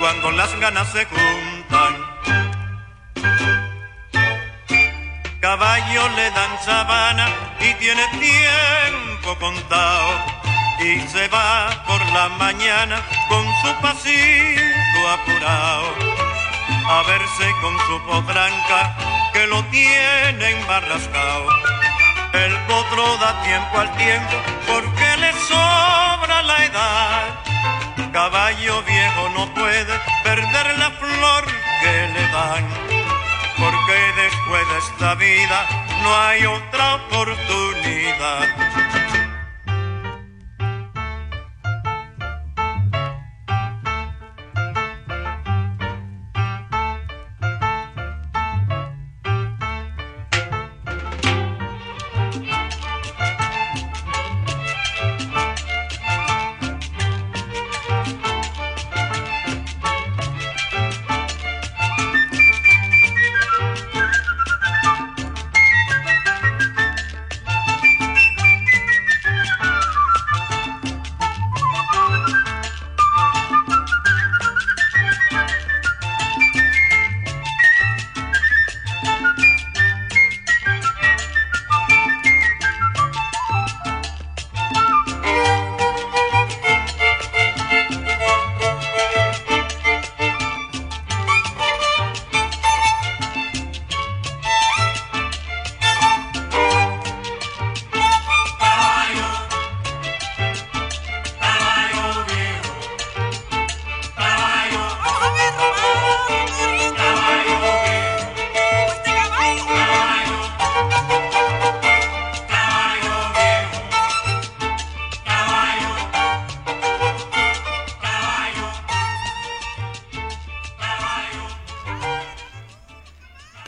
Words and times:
cuando 0.00 0.30
las 0.30 0.58
ganas 0.58 0.88
se 0.92 1.04
juntan. 1.04 1.92
Caballo 5.40 6.08
le 6.16 6.30
dan 6.30 6.52
sabana 6.64 7.28
y 7.60 7.74
tiene 7.74 8.02
tiempo 8.18 9.36
contado 9.38 10.08
y 10.80 11.00
se 11.08 11.28
va 11.28 11.84
por 11.86 12.00
la 12.12 12.28
mañana 12.30 12.96
con 13.28 13.44
su 13.62 13.80
pasito 13.82 15.00
apurado 15.16 15.94
a 16.88 17.02
verse 17.06 17.46
con 17.60 17.74
su 17.86 18.00
potranca 18.06 18.96
que 19.34 19.46
lo 19.46 19.62
tiene 19.64 20.50
embarrascado. 20.50 21.46
El 22.32 22.56
potro 22.68 23.18
da 23.18 23.42
tiempo 23.42 23.78
al 23.78 23.96
tiempo 23.96 24.36
porque 24.66 25.16
le 25.18 25.32
sobra 25.48 26.42
la 26.42 26.64
edad. 26.64 27.49
Caballo 28.12 28.82
viejo 28.82 29.28
no 29.36 29.54
puede 29.54 30.00
perder 30.24 30.78
la 30.78 30.90
flor 30.90 31.44
que 31.80 32.08
le 32.12 32.26
dan, 32.32 32.68
porque 33.56 33.98
después 34.16 34.68
de 34.68 34.78
esta 34.78 35.14
vida 35.14 35.66
no 36.02 36.16
hay 36.16 36.44
otra 36.44 36.96
oportunidad. 36.96 38.89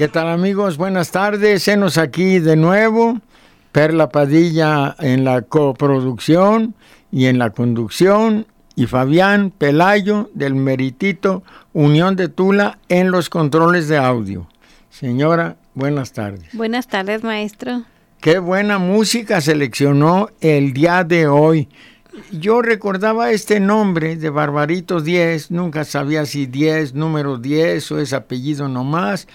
¿Qué 0.03 0.09
tal 0.09 0.27
amigos? 0.27 0.79
Buenas 0.79 1.13
tardes. 1.13 1.63
Senos 1.63 1.97
aquí 1.97 2.41
de 2.41 2.57
nuevo. 2.57 3.21
Perla 3.71 4.09
Padilla 4.09 4.97
en 4.99 5.23
la 5.23 5.43
coproducción 5.43 6.75
y 7.13 7.27
en 7.27 7.39
la 7.39 7.51
conducción. 7.51 8.49
Y 8.75 8.87
Fabián 8.87 9.53
Pelayo 9.57 10.29
del 10.35 10.57
Meritito 10.57 11.45
Unión 11.73 12.17
de 12.17 12.29
Tula 12.29 12.81
en 12.89 13.13
los 13.13 13.31
controles 13.31 13.87
de 13.87 13.97
audio. 13.97 14.49
Señora, 14.91 15.55
buenas 15.75 16.11
tardes. 16.11 16.49
Buenas 16.53 16.89
tardes, 16.89 17.23
maestro. 17.23 17.85
Qué 18.21 18.41
buena 18.41 18.79
música 18.79 19.41
seleccionó 19.41 20.31
el 20.41 20.73
día 20.73 21.05
de 21.05 21.29
hoy. 21.29 21.69
Yo 22.33 22.61
recordaba 22.61 23.31
este 23.31 23.61
nombre 23.61 24.17
de 24.17 24.31
Barbarito 24.31 25.01
10, 25.01 25.53
nunca 25.53 25.85
sabía 25.85 26.27
si 26.27 26.47
10, 26.47 26.95
número 26.95 27.39
10 27.39 27.93
o 27.93 28.01
es 28.01 28.13
apellido 28.13 28.67
nomás. 28.67 29.29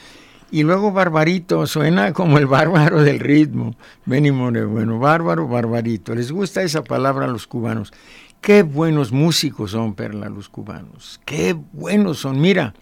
Y 0.50 0.64
luego 0.64 0.94
Barbarito 0.94 1.68
suena 1.68 2.14
como 2.14 2.38
el 2.38 2.48
bárbaro 2.48 3.04
del 3.04 3.20
ritmo. 3.20 3.76
Benny 4.06 4.30
bueno, 4.30 4.98
bárbaro, 4.98 5.48
barbarito. 5.48 6.16
Les 6.16 6.32
gusta 6.32 6.64
esa 6.64 6.84
palabra 6.84 7.26
a 7.26 7.30
los 7.30 7.48
cubanos. 7.48 7.92
Qué 8.40 8.64
buenos 8.64 9.12
músicos 9.12 9.72
son, 9.72 9.94
Perla, 9.94 10.30
los 10.30 10.48
cubanos. 10.48 11.20
Qué 11.26 11.54
buenos 11.74 12.20
son. 12.20 12.40
Mira, 12.40 12.74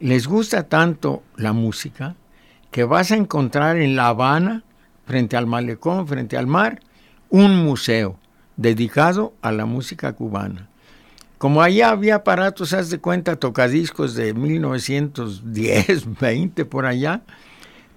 les 0.00 0.26
gusta 0.26 0.68
tanto 0.68 1.22
la 1.36 1.54
música 1.54 2.14
que 2.70 2.84
vas 2.84 3.10
a 3.10 3.16
encontrar 3.16 3.78
en 3.78 3.96
La 3.96 4.08
Habana 4.08 4.62
frente 5.06 5.36
al 5.36 5.46
malecón, 5.46 6.06
frente 6.06 6.36
al 6.36 6.46
mar, 6.46 6.80
un 7.30 7.64
museo 7.64 8.18
dedicado 8.56 9.32
a 9.40 9.52
la 9.52 9.64
música 9.64 10.12
cubana. 10.12 10.68
Como 11.42 11.60
allá 11.60 11.90
había 11.90 12.14
aparatos, 12.14 12.72
haz 12.72 12.88
de 12.90 13.00
cuenta, 13.00 13.34
tocadiscos 13.34 14.14
de 14.14 14.32
1910, 14.32 16.20
20 16.20 16.64
por 16.66 16.86
allá, 16.86 17.22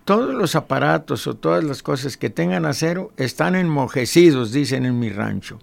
todos 0.04 0.34
los 0.34 0.56
aparatos 0.56 1.28
o 1.28 1.36
todas 1.36 1.64
las 1.64 1.84
cosas 1.84 2.18
que 2.18 2.32
tengan 2.32 2.66
acero 2.66 3.12
están 3.18 3.54
enmojecidos, 3.54 4.52
dicen 4.52 4.84
en 4.84 4.98
mi 4.98 5.12
rancho. 5.12 5.60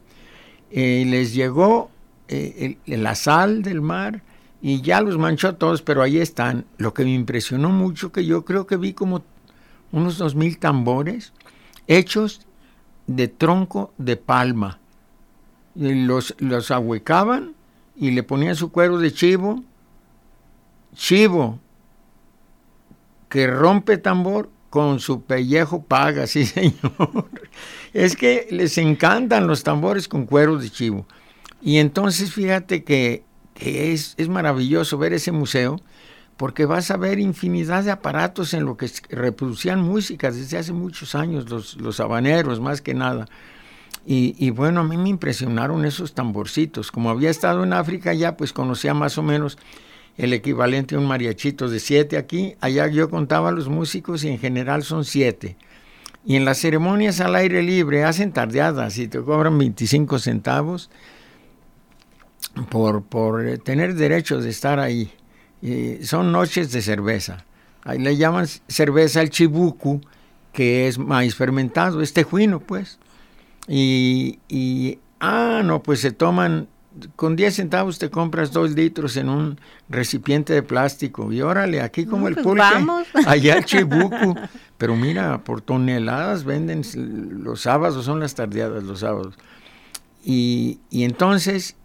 Eh, 0.70 1.02
les 1.08 1.34
llegó 1.34 1.90
eh, 2.28 2.76
la 2.86 3.16
sal 3.16 3.62
del 3.62 3.80
mar 3.80 4.22
y 4.60 4.80
ya 4.82 5.00
los 5.00 5.18
manchó 5.18 5.56
todos, 5.56 5.82
pero 5.82 6.02
ahí 6.02 6.18
están. 6.18 6.66
Lo 6.78 6.94
que 6.94 7.02
me 7.02 7.12
impresionó 7.12 7.70
mucho, 7.70 8.12
que 8.12 8.24
yo 8.24 8.44
creo 8.44 8.64
que 8.64 8.76
vi 8.76 8.92
como 8.92 9.24
unos 9.90 10.18
dos 10.18 10.36
mil 10.36 10.56
tambores 10.58 11.32
hechos 11.88 12.42
de 13.08 13.26
tronco 13.26 13.92
de 13.98 14.16
palma. 14.16 14.78
Los, 15.74 16.36
los 16.38 16.70
ahuecaban 16.70 17.56
y 17.96 18.10
le 18.10 18.22
ponían 18.22 18.56
su 18.56 18.70
cuero 18.70 18.98
de 18.98 19.12
chivo. 19.12 19.62
Chivo, 20.94 21.58
que 23.28 23.46
rompe 23.46 23.96
tambor 23.98 24.50
con 24.68 25.00
su 25.00 25.22
pellejo 25.22 25.82
paga, 25.82 26.26
sí 26.26 26.46
señor. 26.46 27.30
Es 27.92 28.16
que 28.16 28.48
les 28.50 28.78
encantan 28.78 29.46
los 29.46 29.62
tambores 29.62 30.08
con 30.08 30.26
cuero 30.26 30.58
de 30.58 30.70
chivo. 30.70 31.06
Y 31.60 31.78
entonces 31.78 32.32
fíjate 32.32 32.84
que, 32.84 33.24
que 33.54 33.92
es, 33.92 34.14
es 34.16 34.28
maravilloso 34.28 34.98
ver 34.98 35.12
ese 35.12 35.32
museo 35.32 35.80
porque 36.36 36.66
vas 36.66 36.90
a 36.90 36.96
ver 36.96 37.18
infinidad 37.20 37.84
de 37.84 37.90
aparatos 37.90 38.54
en 38.54 38.64
lo 38.64 38.76
que 38.76 38.90
reproducían 39.10 39.80
música 39.80 40.30
desde 40.30 40.58
hace 40.58 40.72
muchos 40.72 41.14
años, 41.14 41.48
los, 41.48 41.76
los 41.76 42.00
habaneros 42.00 42.58
más 42.60 42.80
que 42.80 42.94
nada. 42.94 43.26
Y, 44.04 44.34
y, 44.38 44.50
bueno, 44.50 44.80
a 44.80 44.84
mí 44.84 44.96
me 44.96 45.08
impresionaron 45.08 45.84
esos 45.84 46.14
tamborcitos. 46.14 46.90
Como 46.90 47.10
había 47.10 47.30
estado 47.30 47.62
en 47.62 47.72
África 47.72 48.12
ya, 48.14 48.36
pues 48.36 48.52
conocía 48.52 48.94
más 48.94 49.16
o 49.18 49.22
menos 49.22 49.58
el 50.16 50.32
equivalente 50.32 50.94
a 50.94 50.98
un 50.98 51.06
mariachito 51.06 51.68
de 51.68 51.78
siete 51.78 52.16
aquí. 52.16 52.54
Allá 52.60 52.88
yo 52.88 53.08
contaba 53.08 53.50
a 53.50 53.52
los 53.52 53.68
músicos 53.68 54.24
y 54.24 54.28
en 54.28 54.38
general 54.38 54.82
son 54.82 55.04
siete. 55.04 55.56
Y 56.24 56.36
en 56.36 56.44
las 56.44 56.58
ceremonias 56.58 57.20
al 57.20 57.34
aire 57.34 57.62
libre 57.62 58.04
hacen 58.04 58.32
tardeadas 58.32 58.98
y 58.98 59.08
te 59.08 59.20
cobran 59.20 59.58
25 59.58 60.18
centavos 60.18 60.90
por, 62.70 63.02
por 63.02 63.58
tener 63.58 63.94
derecho 63.94 64.40
de 64.40 64.50
estar 64.50 64.78
ahí 64.78 65.12
son 66.02 66.32
noches 66.32 66.72
de 66.72 66.82
cerveza. 66.82 67.44
Ahí 67.84 67.98
le 67.98 68.16
llaman 68.16 68.46
cerveza 68.68 69.20
al 69.20 69.30
chibuku, 69.30 70.00
que 70.52 70.88
es 70.88 70.98
maíz 70.98 71.34
fermentado, 71.34 72.02
es 72.02 72.12
tejuino, 72.12 72.60
pues. 72.60 72.98
Y, 73.68 74.40
y, 74.48 74.98
ah, 75.20 75.62
no, 75.64 75.82
pues 75.82 76.00
se 76.00 76.12
toman, 76.12 76.68
con 77.16 77.36
10 77.36 77.54
centavos 77.54 77.98
te 77.98 78.10
compras 78.10 78.52
dos 78.52 78.72
litros 78.72 79.16
en 79.16 79.28
un 79.28 79.60
recipiente 79.88 80.52
de 80.52 80.62
plástico. 80.62 81.32
Y 81.32 81.42
órale, 81.42 81.80
aquí 81.80 82.06
como 82.06 82.28
el 82.28 82.34
pues 82.34 82.46
pulque, 82.46 82.64
allá 83.26 83.58
el 83.58 83.64
chibuku. 83.64 84.34
Pero 84.78 84.96
mira, 84.96 85.44
por 85.44 85.60
toneladas 85.60 86.44
venden 86.44 86.82
los 87.44 87.62
sábados, 87.62 88.04
son 88.04 88.20
las 88.20 88.34
tardeadas 88.34 88.82
los 88.82 89.00
sábados. 89.00 89.34
Y, 90.24 90.80
y 90.90 91.04
entonces 91.04 91.76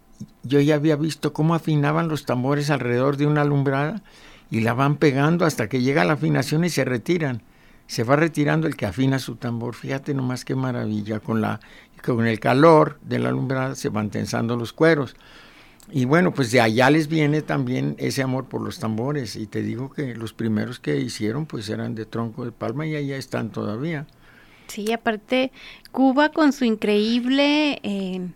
yo 0.42 0.60
ya 0.60 0.74
había 0.74 0.96
visto 0.96 1.32
cómo 1.32 1.54
afinaban 1.54 2.08
los 2.08 2.24
tambores 2.24 2.70
alrededor 2.70 3.16
de 3.16 3.26
una 3.26 3.42
alumbrada 3.42 4.02
y 4.50 4.60
la 4.60 4.74
van 4.74 4.96
pegando 4.96 5.44
hasta 5.44 5.68
que 5.68 5.82
llega 5.82 6.04
la 6.04 6.14
afinación 6.14 6.64
y 6.64 6.70
se 6.70 6.84
retiran. 6.84 7.42
Se 7.88 8.04
va 8.04 8.14
retirando 8.14 8.68
el 8.68 8.76
que 8.76 8.86
afina 8.86 9.18
su 9.18 9.34
tambor. 9.34 9.74
Fíjate 9.74 10.14
nomás 10.14 10.44
qué 10.44 10.54
maravilla. 10.54 11.18
Con, 11.18 11.40
la, 11.40 11.58
con 12.04 12.24
el 12.24 12.38
calor 12.38 13.00
de 13.02 13.18
la 13.18 13.30
alumbrada 13.30 13.74
se 13.74 13.88
van 13.88 14.10
tensando 14.10 14.56
los 14.56 14.72
cueros. 14.72 15.16
Y 15.90 16.04
bueno, 16.04 16.32
pues 16.32 16.52
de 16.52 16.60
allá 16.60 16.90
les 16.90 17.08
viene 17.08 17.42
también 17.42 17.96
ese 17.98 18.22
amor 18.22 18.44
por 18.44 18.60
los 18.60 18.78
tambores. 18.78 19.34
Y 19.34 19.48
te 19.48 19.62
digo 19.62 19.90
que 19.90 20.14
los 20.14 20.32
primeros 20.32 20.78
que 20.78 20.98
hicieron 21.00 21.46
pues 21.46 21.68
eran 21.68 21.96
de 21.96 22.06
tronco 22.06 22.44
de 22.44 22.52
palma 22.52 22.86
y 22.86 22.94
allá 22.94 23.16
están 23.16 23.50
todavía. 23.50 24.06
Sí, 24.68 24.92
aparte 24.92 25.50
Cuba 25.90 26.28
con 26.28 26.52
su 26.52 26.64
increíble... 26.64 27.80
Eh, 27.82 28.28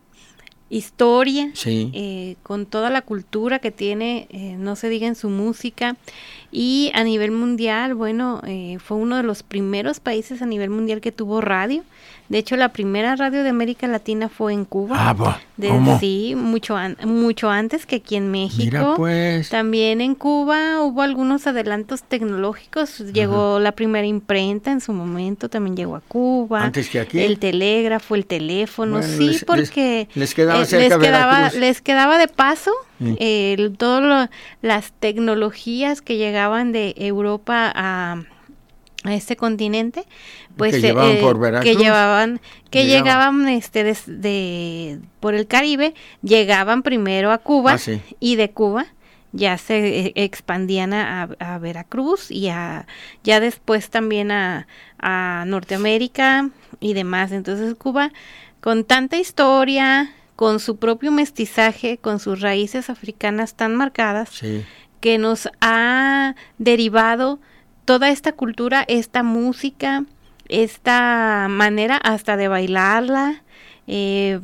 historia, 0.73 1.53
eh, 1.67 2.37
con 2.43 2.65
toda 2.65 2.89
la 2.89 3.03
cultura 3.03 3.59
que 3.59 3.71
tiene, 3.71 4.27
eh, 4.31 4.57
no 4.59 4.75
se 4.75 4.89
diga 4.89 5.07
en 5.07 5.15
su 5.15 5.29
música, 5.29 5.97
y 6.51 6.91
a 6.95 7.05
nivel 7.05 7.31
mundial, 7.31 7.95
bueno, 7.95 8.41
eh, 8.47 8.79
fue 8.83 8.97
uno 8.97 9.19
de 9.19 9.23
los 9.23 9.43
primeros 9.43 10.01
países 10.01 10.41
a 10.41 10.47
nivel 10.47 10.71
mundial 10.71 11.03
que 11.03 11.13
tuvo 11.13 11.43
radio. 11.43 11.85
De 12.33 12.39
hecho, 12.39 12.57
la 12.57 12.71
primera 12.71 13.15
radio 13.15 13.43
de 13.43 13.51
América 13.51 13.87
Latina 13.87 14.31
fue 14.31 14.55
en 14.55 14.65
Cuba. 14.65 14.97
Ah, 14.99 15.39
Sí, 16.01 16.33
mucho, 16.35 16.77
mucho 17.05 17.51
antes 17.51 17.85
que 17.85 17.97
aquí 17.97 18.17
en 18.17 18.31
México. 18.31 18.95
pues. 18.97 19.51
También 19.51 20.01
en 20.01 20.15
Cuba 20.15 20.81
hubo 20.81 21.03
algunos 21.03 21.47
adelantos 21.47 22.05
tecnológicos. 22.05 23.01
Llegó 23.13 23.61
la 23.61 23.73
primera 23.73 24.07
imprenta 24.07 24.73
en 24.73 24.81
su 24.81 24.95
momento, 24.95 25.51
también 25.51 25.77
llegó 25.77 25.95
a 25.95 26.01
Cuba. 26.01 26.65
Antes 26.65 26.89
que 26.89 27.01
aquí. 27.01 27.21
El 27.21 27.39
telégrafo, 27.39 28.15
el 28.15 28.25
teléfono, 28.25 29.03
sí, 29.03 29.39
porque 29.47 30.09
les, 30.15 30.35
quedaba, 30.35 30.63
eh, 30.63 31.51
les 31.61 31.83
quedaba 31.83 32.17
de 32.17 32.29
paso 32.29 32.73
todas 33.77 34.31
las 34.63 34.93
tecnologías 34.93 36.01
que 36.01 36.17
llegaban 36.17 36.73
de 36.73 36.95
Europa 36.97 37.71
a 37.75 38.23
a 39.05 39.15
este 39.15 39.37
continente 39.37 40.05
pues 40.57 40.75
que 40.75 40.81
llevaban 40.81 41.17
eh, 41.17 41.21
por 41.21 41.39
Veracruz, 41.39 41.71
que 41.73 41.83
llevaban 41.83 42.41
que 42.71 42.87
llegaban, 42.87 43.49
este 43.49 43.85
de, 43.85 45.01
por 45.21 45.35
el 45.35 45.47
Caribe 45.47 45.95
llegaban 46.23 46.83
primero 46.83 47.33
a 47.33 47.39
Cuba 47.39 47.75
ah, 47.75 47.93
y 48.21 48.37
de 48.37 48.51
Cuba 48.51 48.87
ya 49.33 49.59
se 49.59 50.07
eh, 50.07 50.13
expandían 50.15 50.93
a, 50.93 51.23
a, 51.39 51.59
Veracruz 51.59 52.31
y 52.31 52.49
a 52.49 52.87
ya 53.25 53.41
después 53.41 53.89
también 53.91 54.31
a, 54.31 54.67
a 54.99 55.45
Norteamérica 55.47 56.51
y 56.81 56.93
demás. 56.93 57.33
Entonces 57.33 57.75
Cuba 57.75 58.13
con 58.61 58.85
tanta 58.85 59.17
historia 59.17 60.15
con 60.37 60.61
su 60.61 60.77
propio 60.77 61.13
mestizaje 61.13 61.99
con 61.99 62.19
sus 62.19 62.41
raíces 62.41 62.91
africanas 62.91 63.55
tan 63.55 63.75
marcadas 63.75 64.31
que 65.01 65.19
nos 65.19 65.49
ha 65.61 66.35
derivado 66.59 67.41
toda 67.85 68.11
esta 68.11 68.33
cultura, 68.33 68.85
esta 68.87 69.23
música, 69.23 70.05
esta 70.49 71.47
manera 71.49 71.97
hasta 71.97 72.37
de 72.37 72.49
bailarla. 72.49 73.43
Eh, 73.87 74.41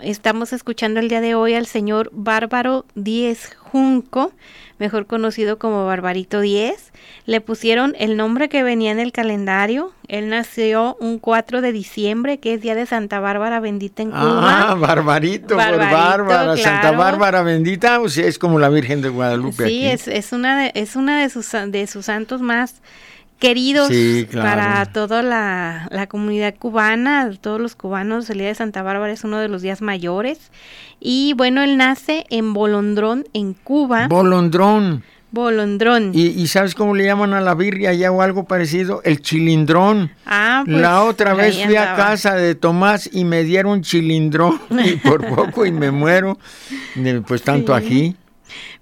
estamos 0.00 0.52
escuchando 0.52 1.00
el 1.00 1.08
día 1.08 1.20
de 1.20 1.34
hoy 1.34 1.54
al 1.54 1.66
señor 1.66 2.10
Bárbaro 2.12 2.86
Díez 2.94 3.54
Junco, 3.56 4.32
mejor 4.80 5.06
conocido 5.06 5.58
como 5.58 5.86
Barbarito 5.86 6.40
10. 6.40 6.92
Le 7.26 7.40
pusieron 7.40 7.94
el 7.98 8.16
nombre 8.16 8.48
que 8.48 8.62
venía 8.62 8.90
en 8.90 8.98
el 8.98 9.12
calendario. 9.12 9.92
Él 10.08 10.30
nació 10.30 10.96
un 10.98 11.18
4 11.18 11.60
de 11.60 11.70
diciembre, 11.70 12.38
que 12.38 12.54
es 12.54 12.62
día 12.62 12.74
de 12.74 12.86
Santa 12.86 13.20
Bárbara 13.20 13.60
bendita 13.60 14.02
en 14.02 14.10
Cuba. 14.10 14.70
Ah, 14.70 14.74
Barbarito, 14.74 15.54
Bárbara, 15.54 16.56
Santa 16.56 16.92
Bárbara 16.92 17.42
bendita, 17.42 18.00
o 18.00 18.08
sea, 18.08 18.26
es 18.26 18.38
como 18.38 18.58
la 18.58 18.70
Virgen 18.70 19.02
de 19.02 19.10
Guadalupe. 19.10 19.68
Sí, 19.68 19.86
Es, 19.86 20.08
es 20.08 20.32
una, 20.32 20.58
de, 20.58 20.72
es 20.74 20.96
una 20.96 21.20
de, 21.20 21.28
sus, 21.28 21.46
de 21.52 21.86
sus 21.86 22.06
santos 22.06 22.40
más 22.40 22.80
queridos 23.40 23.90
para 24.32 24.86
toda 24.86 25.22
la, 25.22 25.88
la, 25.90 26.06
comunidad 26.06 26.54
cubana, 26.56 27.30
todos 27.40 27.60
los 27.60 27.74
cubanos, 27.74 28.30
el 28.30 28.38
día 28.38 28.48
de 28.48 28.54
Santa 28.54 28.82
Bárbara 28.82 29.12
es 29.12 29.24
uno 29.24 29.38
de 29.38 29.48
los 29.48 29.62
días 29.62 29.82
mayores. 29.82 30.52
Y 31.00 31.32
bueno, 31.36 31.62
él 31.62 31.76
nace 31.76 32.26
en 32.30 32.52
Bolondrón, 32.52 33.24
en 33.32 33.54
Cuba. 33.54 34.06
Bolondrón. 34.08 35.02
Bolondrón. 35.32 36.10
¿Y, 36.12 36.26
y 36.26 36.46
sabes 36.48 36.74
cómo 36.74 36.94
le 36.94 37.04
llaman 37.04 37.34
a 37.34 37.40
la 37.40 37.54
birria 37.54 37.92
ya 37.94 38.10
o 38.10 38.20
algo 38.20 38.44
parecido? 38.44 39.00
El 39.04 39.22
chilindrón. 39.22 40.10
Ah, 40.26 40.62
pues, 40.64 40.76
la 40.76 41.04
otra 41.04 41.34
vez 41.34 41.64
fui 41.64 41.76
a 41.76 41.94
casa 41.94 42.34
de 42.34 42.54
Tomás 42.54 43.08
y 43.12 43.24
me 43.24 43.44
dieron 43.44 43.82
chilindrón 43.82 44.60
y 44.84 44.96
por 44.96 45.26
poco 45.28 45.64
y 45.64 45.72
me 45.72 45.90
muero. 45.90 46.38
Pues 47.26 47.42
tanto 47.42 47.76
Sí. 47.78 47.84
aquí. 47.84 48.16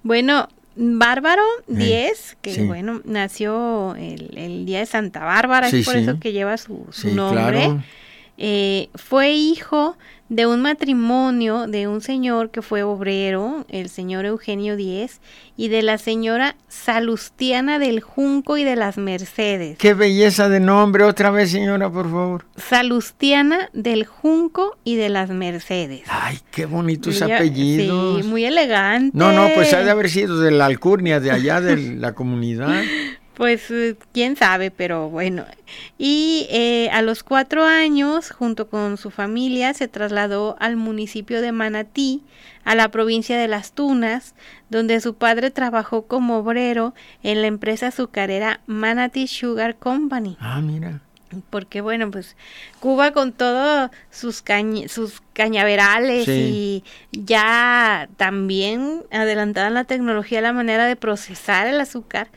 Bueno, 0.03 0.49
Bárbaro 0.81 1.43
Eh, 1.69 1.75
10, 1.75 2.37
que 2.41 2.55
sí. 2.55 2.63
bueno, 2.63 3.01
nació 3.05 3.97
el, 3.97 4.31
el 4.39 4.65
día 4.65 4.79
de 4.79 4.87
Santa 4.87 5.25
Bárbara, 5.25 5.69
Sí, 5.71 5.81
es 5.81 5.87
por 5.87 5.97
eso 5.97 6.21
que 6.21 6.33
lleva 6.33 6.57
su, 6.57 6.87
su 6.91 7.13
nombre. 7.15 7.43
claro. 7.65 7.83
Eh, 8.39 8.89
fue 8.95 9.33
hijo 9.33 9.97
de 10.29 10.47
un 10.47 10.61
matrimonio 10.61 11.67
de 11.67 11.89
un 11.89 12.01
señor 12.03 12.51
que 12.51 12.61
fue 12.63 12.83
obrero, 12.83 13.65
el 13.69 13.89
señor 13.89 14.27
Eugenio 14.27 14.77
Díez, 14.77 15.21
y 15.57 15.69
de 15.69 15.83
la 15.83 15.97
señora 15.99 16.55
Salustiana 16.69 17.79
del 17.79 18.01
Junco 18.01 18.59
y 18.59 18.65
de 18.65 18.77
las 18.77 18.99
Mercedes. 18.99 19.79
Qué 19.79 19.95
belleza 19.95 20.49
de 20.49 20.61
nombre. 20.61 21.05
Otra 21.05 21.31
vez, 21.31 21.51
señora, 21.51 21.91
por 21.91 22.11
favor. 22.11 22.45
Salustiana 22.57 23.71
del 23.73 24.05
Junco 24.05 24.77
y 24.85 24.97
de 24.97 25.09
las 25.09 25.31
Mercedes. 25.31 26.03
Ay, 26.09 26.39
qué 26.51 26.67
bonitos 26.67 27.21
Ella- 27.23 27.37
apellidos. 27.37 28.23
Sí, 28.23 28.29
muy 28.29 28.45
elegante. 28.45 29.17
No, 29.17 29.33
no, 29.33 29.49
pues 29.55 29.73
ha 29.73 29.81
de 29.83 29.91
haber 29.91 30.11
sido 30.11 30.39
de 30.41 30.51
la 30.51 30.67
alcurnia 30.67 31.21
de 31.21 31.31
allá 31.31 31.61
de 31.61 31.77
la 31.97 32.13
comunidad. 32.15 32.83
Pues 33.39 33.71
eh, 33.71 33.97
quién 34.13 34.35
sabe, 34.37 34.71
pero 34.73 35.09
bueno. 35.09 35.47
Y 35.97 36.47
eh, 36.51 36.91
a 36.93 37.01
los 37.03 37.23
cuatro 37.23 37.65
años, 37.65 38.31
junto 38.33 38.69
con 38.69 38.97
su 38.99 39.11
familia, 39.11 39.73
se 39.75 39.87
trasladó 39.89 40.57
al 40.59 40.75
municipio 40.77 41.41
de 41.41 41.53
Manatí, 41.53 42.23
a 42.65 42.75
la 42.75 42.91
provincia 42.91 43.39
de 43.39 43.47
Las 43.49 43.73
Tunas, 43.73 44.35
donde 44.71 45.01
su 45.01 45.15
padre 45.15 45.51
trabajó 45.53 46.03
como 46.09 46.39
obrero 46.39 46.95
en 47.23 47.41
la 47.41 47.47
empresa 47.47 47.87
azucarera 47.87 48.61
Manatee 48.67 49.29
Sugar 49.29 49.77
Company. 49.77 50.37
Ah, 50.41 50.61
mira. 50.61 51.01
Porque 51.51 51.81
bueno, 51.83 52.11
pues 52.11 52.37
Cuba 52.81 53.13
con 53.13 53.33
todos 53.33 53.91
sus, 54.11 54.43
cañ- 54.45 54.89
sus 54.89 55.23
cañaverales 55.35 56.25
Sí. 56.25 56.33
y 56.33 56.85
ya 57.13 58.09
también 58.17 59.05
adelantada 59.13 59.69
en 59.69 59.75
la 59.75 59.85
tecnología 59.85 60.41
la 60.41 60.53
manera 60.55 60.87
de 60.87 60.97
procesar 60.97 61.67
el 61.67 61.81
azúcar, 61.81 62.29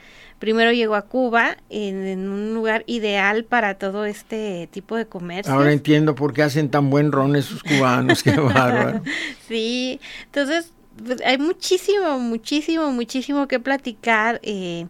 primero 0.42 0.74
llegó 0.74 0.96
a 0.96 1.04
Cuba 1.04 1.56
en, 1.70 2.06
en 2.06 2.28
un 2.28 2.54
lugar 2.54 2.84
ideal 2.88 3.46
para 3.46 3.76
todo 3.76 4.04
este 4.06 4.68
tipo 4.72 4.98
de 4.98 5.06
comercio. 5.06 5.54
Ahora 5.54 5.72
entiendo 5.72 6.16
por 6.16 6.34
qué 6.34 6.42
hacen 6.44 6.70
tan 6.70 6.90
buen 6.90 7.14
ron 7.14 7.38
esos 7.38 7.64
cubanos. 7.64 8.24
Qué 8.24 8.32
bárbaro. 8.38 9.02
Sí, 9.48 10.02
entonces 10.26 10.74
pues, 11.06 11.22
hay 11.26 11.38
muchísimo, 11.38 12.20
muchísimo, 12.20 12.92
muchísimo 12.92 13.48
que 13.48 13.60
platicar 13.60 14.40
eh, 14.44 14.88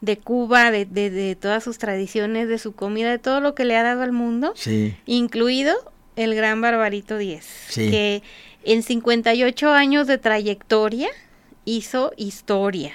de 0.00 0.16
Cuba, 0.18 0.70
de, 0.70 0.86
de, 0.86 1.10
de 1.10 1.34
todas 1.36 1.62
sus 1.64 1.78
tradiciones, 1.78 2.48
de 2.48 2.58
su 2.58 2.72
comida, 2.72 3.10
de 3.10 3.18
todo 3.18 3.40
lo 3.40 3.54
que 3.54 3.64
le 3.64 3.76
ha 3.76 3.82
dado 3.82 4.02
al 4.02 4.12
mundo. 4.12 4.52
Sí. 4.56 4.94
incluido 5.04 5.74
el 6.14 6.34
gran 6.34 6.60
Barbarito 6.60 7.18
10, 7.18 7.44
Sí. 7.68 7.90
que 7.90 8.22
en 8.64 8.82
58 8.84 9.70
años 9.72 10.06
de 10.06 10.18
trayectoria 10.18 11.08
hizo 11.64 12.12
historia. 12.16 12.92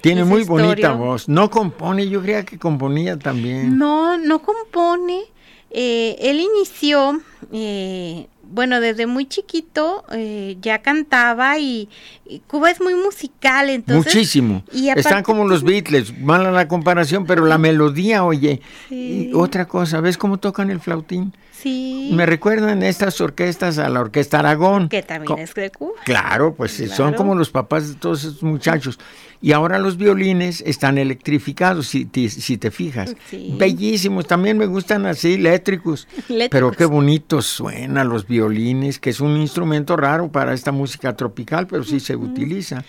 Tiene 0.00 0.24
muy 0.24 0.44
bonita 0.44 0.92
voz. 0.92 1.28
No 1.28 1.50
compone, 1.50 2.08
yo 2.08 2.22
creía 2.22 2.44
que 2.44 2.58
componía 2.58 3.18
también. 3.18 3.76
No, 3.78 4.16
no 4.18 4.40
compone. 4.40 5.22
eh, 5.70 6.16
él 6.20 6.40
inició, 6.40 7.20
eh, 7.52 8.26
bueno, 8.42 8.80
desde 8.80 9.06
muy 9.06 9.26
chiquito 9.26 10.04
eh, 10.12 10.56
ya 10.62 10.80
cantaba 10.80 11.58
y, 11.58 11.88
y 12.26 12.38
Cuba 12.40 12.70
es 12.70 12.80
muy 12.80 12.94
musical, 12.94 13.68
entonces... 13.68 14.14
Muchísimo. 14.14 14.62
y 14.72 14.88
Están 14.88 15.06
aparte 15.06 15.22
como 15.24 15.46
los 15.46 15.62
Beatles, 15.62 16.18
mala 16.18 16.50
la 16.50 16.68
comparación, 16.68 17.26
pero 17.26 17.44
la 17.44 17.58
melodía, 17.58 18.24
oye. 18.24 18.62
Sí. 18.88 19.28
Y 19.30 19.34
otra 19.34 19.66
cosa, 19.68 20.00
¿ves 20.00 20.16
cómo 20.16 20.38
tocan 20.38 20.70
el 20.70 20.80
flautín? 20.80 21.34
Sí, 21.62 22.10
Me 22.12 22.24
recuerdan 22.26 22.82
estas 22.82 23.20
orquestas 23.20 23.78
a 23.78 23.88
la 23.88 24.00
Orquesta 24.00 24.38
Aragón. 24.38 24.88
que 24.88 25.02
también 25.02 25.26
Co- 25.36 25.38
es 25.42 25.54
de 25.54 25.70
Cuba. 25.70 25.92
Claro, 26.04 26.54
pues 26.54 26.72
sí, 26.72 26.86
son 26.88 27.14
como 27.14 27.34
los 27.34 27.50
papás 27.50 27.88
de 27.88 27.94
todos 27.96 28.20
esos 28.24 28.42
muchachos. 28.42 28.98
Y 29.40 29.52
ahora 29.52 29.78
los 29.78 29.96
violines 29.96 30.60
están 30.66 30.98
electrificados, 30.98 31.86
si 31.88 32.04
te, 32.04 32.28
si 32.28 32.58
te 32.58 32.70
fijas. 32.70 33.14
Sí. 33.30 33.54
Bellísimos, 33.58 34.26
también 34.26 34.58
me 34.58 34.66
gustan 34.66 35.06
así, 35.06 35.34
eléctricos. 35.34 36.08
Pero 36.50 36.70
qué 36.72 36.84
bonitos 36.84 37.46
suenan 37.46 38.08
los 38.08 38.26
violines, 38.26 38.98
que 38.98 39.10
es 39.10 39.20
un 39.20 39.36
instrumento 39.36 39.96
raro 39.96 40.30
para 40.30 40.54
esta 40.54 40.72
música 40.72 41.16
tropical, 41.16 41.66
pero 41.66 41.84
sí 41.84 42.00
se 42.00 42.16
utiliza. 42.16 42.84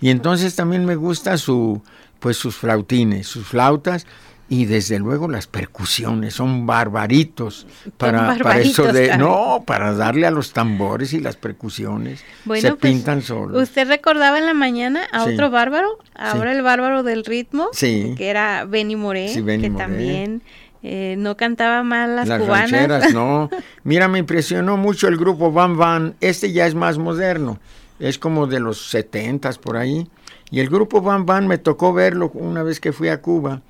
Y 0.00 0.10
entonces 0.10 0.56
también 0.56 0.84
me 0.84 0.96
gusta 0.96 1.36
su, 1.38 1.82
pues 2.18 2.36
sus 2.36 2.56
flautines, 2.56 3.26
sus 3.28 3.46
flautas. 3.46 4.06
Y 4.54 4.66
desde 4.66 4.98
luego 4.98 5.28
las 5.28 5.46
percusiones 5.46 6.34
son 6.34 6.66
barbaritos 6.66 7.66
para, 7.96 8.18
para 8.36 8.58
eso 8.58 8.82
barbaritos 8.82 8.92
de 8.92 9.16
no 9.16 9.62
para 9.66 9.94
darle 9.94 10.26
a 10.26 10.30
los 10.30 10.52
tambores 10.52 11.14
y 11.14 11.20
las 11.20 11.36
percusiones 11.36 12.22
Bueno, 12.44 12.60
se 12.68 12.74
pues, 12.74 12.92
pintan 12.92 13.22
solos. 13.22 13.62
Usted 13.62 13.88
recordaba 13.88 14.36
en 14.38 14.44
la 14.44 14.52
mañana 14.52 15.04
a 15.10 15.24
Sí. 15.24 15.30
otro 15.32 15.50
bárbaro, 15.50 15.98
ahora 16.14 16.52
el 16.52 16.60
bárbaro 16.60 17.02
del 17.02 17.24
ritmo, 17.24 17.68
Sí. 17.72 18.14
que 18.18 18.28
era 18.28 18.66
Benny 18.66 18.94
Moré, 18.94 19.28
Sí, 19.28 19.40
Benny 19.40 19.62
que 19.62 19.70
Moré. 19.70 19.84
también 19.86 20.42
eh, 20.82 21.14
no 21.16 21.34
cantaba 21.38 21.82
mal 21.82 22.14
las, 22.14 22.28
Las 22.28 22.42
cubanas. 22.42 22.70
rancheras, 22.72 23.14
no. 23.14 23.48
Mira, 23.84 24.06
me 24.08 24.18
impresionó 24.18 24.76
mucho 24.76 25.08
el 25.08 25.16
grupo 25.16 25.50
Van 25.50 25.78
Van. 25.78 26.14
Este 26.20 26.52
ya 26.52 26.66
es 26.66 26.74
más 26.74 26.98
moderno. 26.98 27.58
Es 28.00 28.18
como 28.18 28.46
de 28.46 28.60
los 28.60 28.90
setentas 28.90 29.56
por 29.56 29.78
ahí. 29.78 30.08
Y 30.50 30.60
el 30.60 30.68
grupo 30.68 31.00
Van 31.00 31.24
Van 31.24 31.46
me 31.46 31.56
tocó 31.56 31.94
verlo 31.94 32.30
una 32.34 32.62
vez 32.62 32.80
que 32.80 32.92
fui 32.92 33.08
a 33.08 33.22
Cuba. 33.22 33.62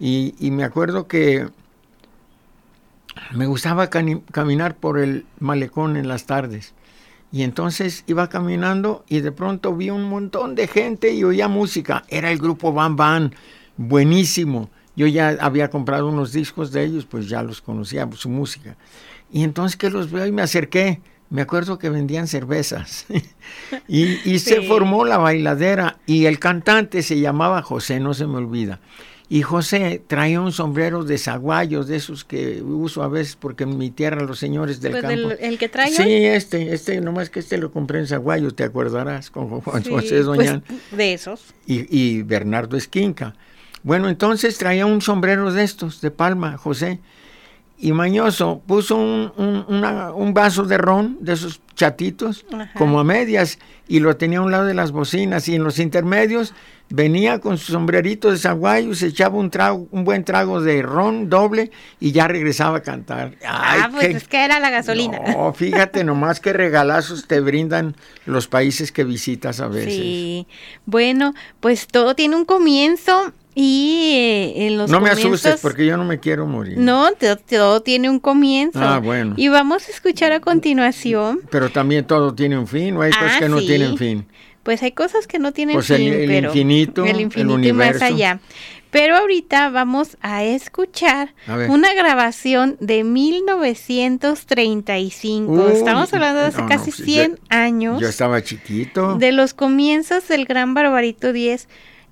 Y, 0.00 0.34
y 0.38 0.50
me 0.50 0.64
acuerdo 0.64 1.08
que 1.08 1.48
me 3.32 3.46
gustaba 3.46 3.90
caminar 3.90 4.76
por 4.76 4.98
el 4.98 5.26
malecón 5.38 5.96
en 5.96 6.08
las 6.08 6.26
tardes. 6.26 6.74
Y 7.30 7.42
entonces 7.42 8.04
iba 8.06 8.28
caminando 8.28 9.04
y 9.08 9.20
de 9.20 9.32
pronto 9.32 9.74
vi 9.76 9.90
un 9.90 10.04
montón 10.04 10.54
de 10.54 10.66
gente 10.66 11.12
y 11.12 11.24
oía 11.24 11.48
música. 11.48 12.04
Era 12.08 12.30
el 12.30 12.38
grupo 12.38 12.72
Van 12.72 12.96
Van, 12.96 13.34
buenísimo. 13.76 14.70
Yo 14.96 15.06
ya 15.06 15.36
había 15.40 15.68
comprado 15.68 16.08
unos 16.08 16.32
discos 16.32 16.72
de 16.72 16.84
ellos, 16.84 17.04
pues 17.04 17.28
ya 17.28 17.42
los 17.42 17.60
conocía, 17.60 18.08
su 18.14 18.30
música. 18.30 18.76
Y 19.30 19.44
entonces 19.44 19.76
que 19.76 19.90
los 19.90 20.10
veo 20.10 20.26
y 20.26 20.32
me 20.32 20.42
acerqué. 20.42 21.00
Me 21.30 21.42
acuerdo 21.42 21.78
que 21.78 21.90
vendían 21.90 22.26
cervezas. 22.26 23.04
y 23.88 24.18
y 24.24 24.38
se 24.38 24.62
formó 24.62 25.04
la 25.04 25.18
bailadera 25.18 25.98
y 26.06 26.24
el 26.24 26.38
cantante 26.38 27.02
se 27.02 27.20
llamaba 27.20 27.60
José, 27.60 28.00
no 28.00 28.14
se 28.14 28.26
me 28.26 28.38
olvida. 28.38 28.80
Y 29.30 29.42
José 29.42 30.02
traía 30.06 30.40
un 30.40 30.52
sombrero 30.52 31.04
de 31.04 31.18
zaguayos, 31.18 31.86
de 31.86 31.96
esos 31.96 32.24
que 32.24 32.62
uso 32.62 33.02
a 33.02 33.08
veces 33.08 33.36
porque 33.36 33.64
en 33.64 33.76
mi 33.76 33.90
tierra 33.90 34.22
los 34.22 34.38
señores 34.38 34.80
del 34.80 34.92
Pues 34.92 35.02
campo. 35.02 35.28
del- 35.28 35.38
el 35.40 35.58
que 35.58 35.68
trae 35.68 35.90
Sí, 35.90 36.02
este, 36.24 36.72
este, 36.72 37.00
nomás 37.02 37.28
que 37.28 37.40
este 37.40 37.58
lo 37.58 37.70
compré 37.70 37.98
en 37.98 38.06
Zaguayo, 38.06 38.52
te 38.52 38.64
acordarás, 38.64 39.30
con 39.30 39.48
Juan 39.60 39.84
Sí, 39.84 39.90
José 39.90 40.08
pues, 40.08 40.24
Doñán 40.24 40.64
de 40.92 41.12
esos. 41.12 41.42
y, 41.66 41.84
y 41.94 42.22
Bernardo 42.22 42.76
Esquinca. 42.78 43.34
Bueno, 43.82 44.08
entonces 44.08 44.56
traía 44.56 44.86
un 44.86 45.02
sombrero 45.02 45.52
de 45.52 45.62
estos, 45.62 46.00
de 46.00 46.10
palma, 46.10 46.56
José. 46.56 46.98
Y 47.80 47.92
Mañoso 47.92 48.60
puso 48.66 48.96
un, 48.96 49.32
un- 49.36 49.64
una- 49.68 50.12
un 50.12 50.34
vaso 50.34 50.64
de 50.64 50.78
ron, 50.78 51.16
de 51.20 51.34
esos 51.34 51.60
chatitos, 51.76 52.44
Ajá. 52.52 52.72
como 52.76 52.98
a 52.98 53.04
medias, 53.04 53.58
y 53.86 54.00
lo 54.00 54.16
tenía 54.16 54.38
a 54.38 54.42
un 54.42 54.50
lado 54.50 54.64
de 54.64 54.74
las 54.74 54.90
bocinas. 54.90 55.48
Y 55.48 55.54
en 55.54 55.62
los 55.62 55.78
intermedios 55.78 56.54
venía 56.90 57.38
con 57.38 57.56
su 57.56 57.70
sombrerito 57.70 58.32
de 58.32 58.38
zaguayo, 58.38 58.94
se 58.94 59.06
echaba 59.06 59.36
un, 59.36 59.50
trago, 59.50 59.86
un 59.92 60.02
buen 60.04 60.24
trago 60.24 60.60
de 60.60 60.82
ron 60.82 61.28
doble 61.28 61.70
y 62.00 62.10
ya 62.10 62.26
regresaba 62.26 62.78
a 62.78 62.82
cantar. 62.82 63.36
Ay, 63.46 63.80
ah, 63.84 63.88
pues 63.92 64.08
qué- 64.08 64.16
es 64.16 64.26
que 64.26 64.44
era 64.44 64.58
la 64.58 64.70
gasolina. 64.70 65.20
no, 65.28 65.52
fíjate 65.52 66.02
nomás 66.02 66.40
qué 66.40 66.52
regalazos 66.52 67.28
te 67.28 67.38
brindan 67.40 67.94
los 68.26 68.48
países 68.48 68.90
que 68.90 69.04
visitas 69.04 69.60
a 69.60 69.68
veces. 69.68 69.94
Sí, 69.94 70.46
bueno, 70.86 71.32
pues 71.60 71.86
todo 71.86 72.16
tiene 72.16 72.34
un 72.34 72.44
comienzo 72.44 73.32
y 73.60 74.12
eh, 74.14 74.66
en 74.68 74.78
los 74.78 74.88
no 74.88 75.00
me 75.00 75.10
asustes 75.10 75.58
porque 75.60 75.84
yo 75.84 75.96
no 75.96 76.04
me 76.04 76.20
quiero 76.20 76.46
morir. 76.46 76.78
No, 76.78 77.08
todo, 77.48 77.82
tiene 77.82 78.08
un 78.08 78.20
comienzo. 78.20 78.78
Ah, 78.80 79.00
bueno. 79.00 79.34
Y 79.36 79.48
vamos 79.48 79.88
a 79.88 79.90
escuchar 79.90 80.30
a 80.30 80.38
continuación. 80.38 81.40
Pero 81.50 81.68
también 81.68 82.04
todo 82.06 82.32
tiene 82.36 82.56
un 82.56 82.68
fin, 82.68 82.96
o 82.96 83.02
hay 83.02 83.10
cosas 83.10 83.32
Ah, 83.34 83.38
que 83.40 83.48
no 83.48 83.58
sí. 83.58 83.66
tienen 83.66 83.98
fin. 83.98 84.28
Pues 84.62 84.80
hay 84.82 84.92
cosas 84.92 85.26
que 85.26 85.40
no 85.40 85.50
tienen 85.52 85.74
Pues 85.74 85.88
fin, 85.88 86.12
el 86.12 86.26
pero 86.28 86.46
infinito, 86.48 87.04
el 87.04 87.10
el 87.16 87.20
infinito 87.22 87.58
y 87.66 87.72
más 87.72 87.88
universo. 87.96 88.04
allá. 88.04 88.38
Pero 88.90 89.16
ahorita 89.16 89.68
vamos 89.70 90.16
a 90.22 90.44
escuchar 90.44 91.34
A 91.46 91.56
una 91.68 91.92
grabación 91.94 92.76
de 92.80 93.02
1935. 93.04 95.52
Uy, 95.52 95.72
Estamos 95.72 96.12
hablando 96.14 96.40
de 96.40 96.46
hace 96.46 96.62
no, 96.62 96.68
casi 96.68 96.90
pues, 96.92 97.04
100 97.04 97.32
yo- 97.36 97.42
años. 97.50 98.00
Yo 98.00 98.08
estaba 98.08 98.42
chiquito. 98.42 99.16
de 99.16 99.32
los 99.32 99.52
comienzos 99.54 100.26
del 100.28 100.44
gran 100.46 100.72
Barbarito 100.74 101.32
10, 101.32 101.68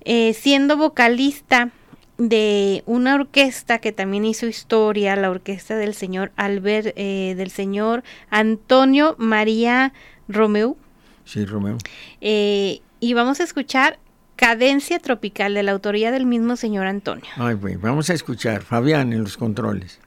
eh, 0.09 0.33
siendo 0.33 0.77
vocalista 0.77 1.69
de 2.17 2.81
una 2.85 3.15
orquesta 3.15 3.79
que 3.79 3.91
también 3.91 4.23
hizo 4.23 4.47
historia, 4.47 5.17
la 5.17 5.29
orquesta 5.29 5.75
del 5.75 5.93
señor 5.93 6.31
Albert, 6.37 6.93
eh, 6.95 7.33
del 7.35 7.51
señor 7.51 8.05
Antonio 8.29 9.15
María 9.17 9.91
Romeu. 10.29 10.77
Sí, 11.25 11.43
Romeo. 11.43 11.77
Eh, 12.21 12.79
y 13.01 13.13
vamos 13.15 13.41
a 13.41 13.43
escuchar 13.43 13.99
Cadencia 14.37 14.99
Tropical, 14.99 15.53
de 15.53 15.63
la 15.63 15.73
autoría 15.73 16.09
del 16.11 16.25
mismo 16.25 16.55
señor 16.55 16.87
Antonio. 16.87 17.27
Ay, 17.35 17.55
güey, 17.55 17.75
vamos 17.75 18.09
a 18.09 18.13
escuchar. 18.13 18.61
Fabián 18.61 19.11
en 19.11 19.23
los 19.23 19.35
controles. 19.35 19.99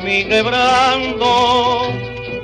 Mi 0.00 0.24
quebrando, 0.24 1.92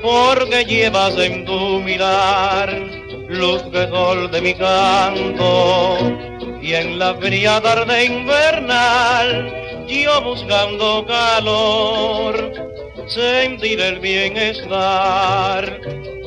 porque 0.03 0.65
llevas 0.65 1.17
en 1.19 1.45
tu 1.45 1.81
mirar 1.81 3.03
luz 3.29 3.63
que 3.73 3.87
sol 3.89 4.31
de 4.31 4.41
mi 4.41 4.55
canto, 4.55 5.99
y 6.61 6.75
en 6.75 6.99
la 6.99 7.15
fría 7.15 7.61
tarde 7.61 8.05
invernal, 8.05 9.53
yo 9.89 10.21
buscando 10.23 11.05
calor, 11.07 12.53
sentir 13.09 13.81
el 13.81 13.99
bienestar, 14.01 15.81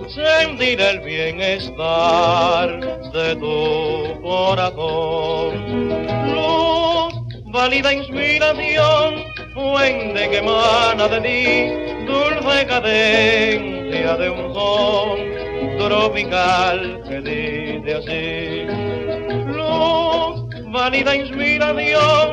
sentir 0.09 0.81
el 0.81 0.99
bienestar 1.01 2.79
de 3.11 3.35
tu 3.35 4.21
corazón. 4.21 5.89
Luz, 6.33 7.13
válida 7.45 7.93
inspiración, 7.93 9.23
fuente 9.55 10.29
que 10.29 10.37
emana 10.39 11.07
de 11.07 11.21
ti, 11.21 12.05
dulce 12.05 12.67
cadencia 12.67 14.17
de 14.17 14.29
un 14.29 14.53
son 14.53 15.17
tropical 15.79 17.01
que 17.07 17.21
dice 17.21 17.95
así. 17.95 18.67
Luz, 19.55 20.43
vanidad, 20.71 21.13
inspiración, 21.13 22.27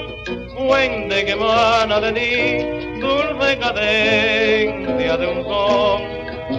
fuente 0.56 1.24
que 1.24 1.30
emana 1.30 2.00
de 2.00 2.12
ti, 2.12 3.00
dulce 3.00 3.58
cadencia 3.58 5.16
de 5.16 5.26
un 5.28 5.44
son 5.44 6.02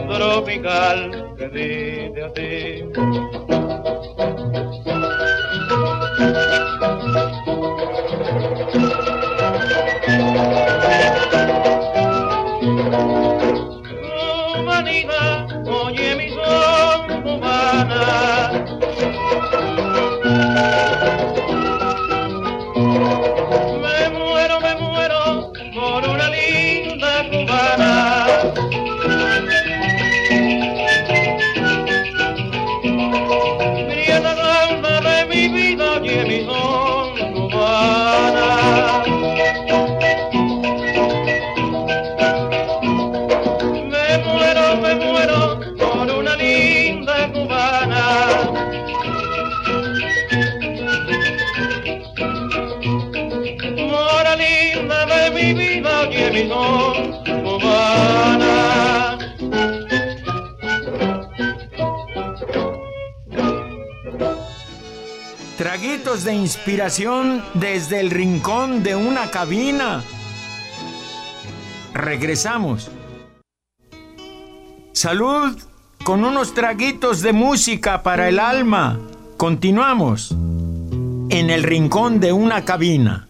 tropical 0.07 1.35
que 1.37 1.47
dice 1.49 2.23
así. 2.23 2.83
De 66.21 66.35
inspiración 66.35 67.43
desde 67.55 67.99
el 67.99 68.11
rincón 68.11 68.83
de 68.83 68.95
una 68.95 69.31
cabina. 69.31 70.03
Regresamos. 71.91 72.91
Salud 74.91 75.57
con 76.03 76.23
unos 76.23 76.53
traguitos 76.53 77.21
de 77.23 77.33
música 77.33 78.03
para 78.03 78.29
el 78.29 78.39
alma. 78.39 78.99
Continuamos 79.37 80.31
en 80.31 81.49
el 81.49 81.63
rincón 81.63 82.19
de 82.19 82.31
una 82.31 82.63
cabina. 82.63 83.27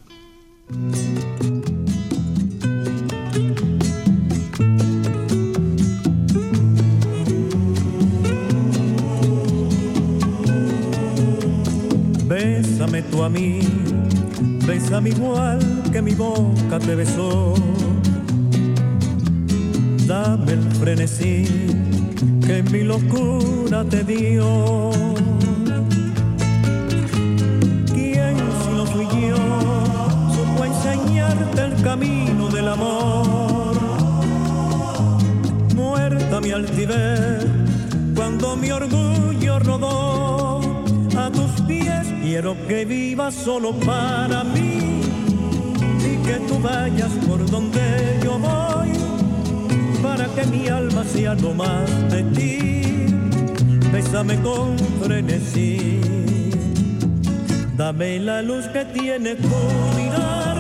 Tú 13.12 13.24
a 13.24 13.30
mí, 13.30 13.60
bésame 14.66 15.10
igual 15.10 15.60
que 15.92 16.02
mi 16.02 16.14
boca 16.14 16.80
te 16.80 16.96
besó. 16.96 17.54
Dame 20.08 20.54
el 20.54 20.62
frenesí 20.80 21.46
que 22.46 22.64
mi 22.72 22.84
locura 22.84 23.84
te 23.86 24.04
dio. 24.04 24.92
¿Quién 27.94 28.36
si 28.62 28.70
no 28.76 28.86
fui 28.86 29.06
yo 29.06 29.38
supo 30.36 30.66
enseñarte 30.66 31.62
el 31.62 31.82
camino 31.82 32.50
del 32.50 32.68
amor? 32.68 33.76
Muerta 35.76 36.42
mi 36.42 36.52
altivez 36.52 37.46
cuando 38.16 38.56
mi 38.56 38.72
orgullo 38.72 39.60
rodó 39.60 40.13
tus 41.34 41.52
pies. 41.68 42.08
Quiero 42.22 42.56
que 42.68 42.86
vivas 42.86 43.34
solo 43.34 43.74
para 43.74 44.44
mí 44.44 45.02
y 46.00 46.18
que 46.26 46.36
tú 46.48 46.60
vayas 46.60 47.12
por 47.28 47.46
donde 47.50 48.20
yo 48.24 48.40
voy 48.40 48.92
para 50.02 50.26
que 50.28 50.46
mi 50.46 50.68
alma 50.68 51.04
sea 51.04 51.34
lo 51.36 51.54
más 51.54 51.90
de 52.12 52.24
ti. 52.36 53.06
Bésame 53.92 54.40
con 54.42 54.78
frenesí, 55.04 56.02
dame 57.78 58.20
la 58.20 58.42
luz 58.42 58.66
que 58.68 58.86
tiene 58.86 59.36
tu 59.36 59.50
mirar 59.96 60.58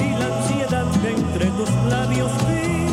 y 0.00 0.10
la 0.20 0.26
ansiedad 0.36 0.86
que 1.02 1.10
entre 1.10 1.46
tus 1.58 1.70
labios 1.88 2.32
vi, 2.48 2.86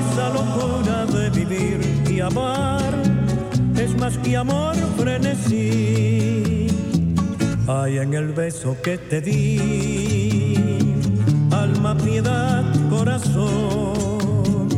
esa 0.00 0.28
locura 0.28 1.06
de 1.06 1.30
vivir 1.30 1.80
y 2.10 2.20
amar 2.20 3.07
más 3.98 4.16
que 4.18 4.36
amor 4.36 4.74
frenesí. 4.96 6.68
Hay 7.66 7.98
en 7.98 8.14
el 8.14 8.32
beso 8.32 8.76
que 8.82 8.96
te 8.96 9.20
di, 9.20 10.54
alma, 11.50 11.96
piedad, 11.96 12.64
corazón. 12.88 14.68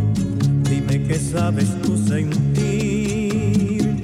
Dime 0.68 1.02
que 1.06 1.18
sabes 1.18 1.68
tú 1.83 1.96
sentir 1.96 4.00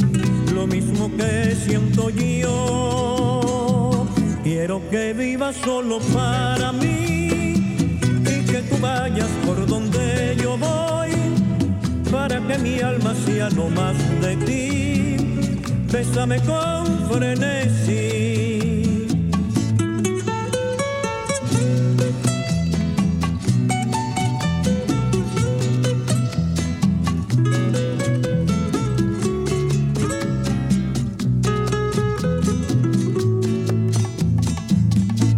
lo 0.54 0.66
mismo 0.66 1.10
que 1.16 1.56
siento 1.56 2.10
yo. 2.10 4.06
Quiero 4.44 4.80
que 4.90 5.12
vivas 5.12 5.56
solo 5.56 5.98
para 6.14 6.70
mí 6.72 7.58
y 8.32 8.36
que 8.50 8.62
tú 8.68 8.76
vayas 8.80 9.30
por 9.44 9.66
donde 9.66 10.36
yo 10.40 10.56
voy 10.56 11.12
para 12.10 12.40
que 12.46 12.58
mi 12.58 12.80
alma 12.80 13.14
sea 13.24 13.48
no 13.50 13.68
más 13.70 13.96
de 14.20 14.36
ti. 14.46 14.95
Bésame 15.96 16.38
con 16.42 17.08
frenesí. 17.08 17.96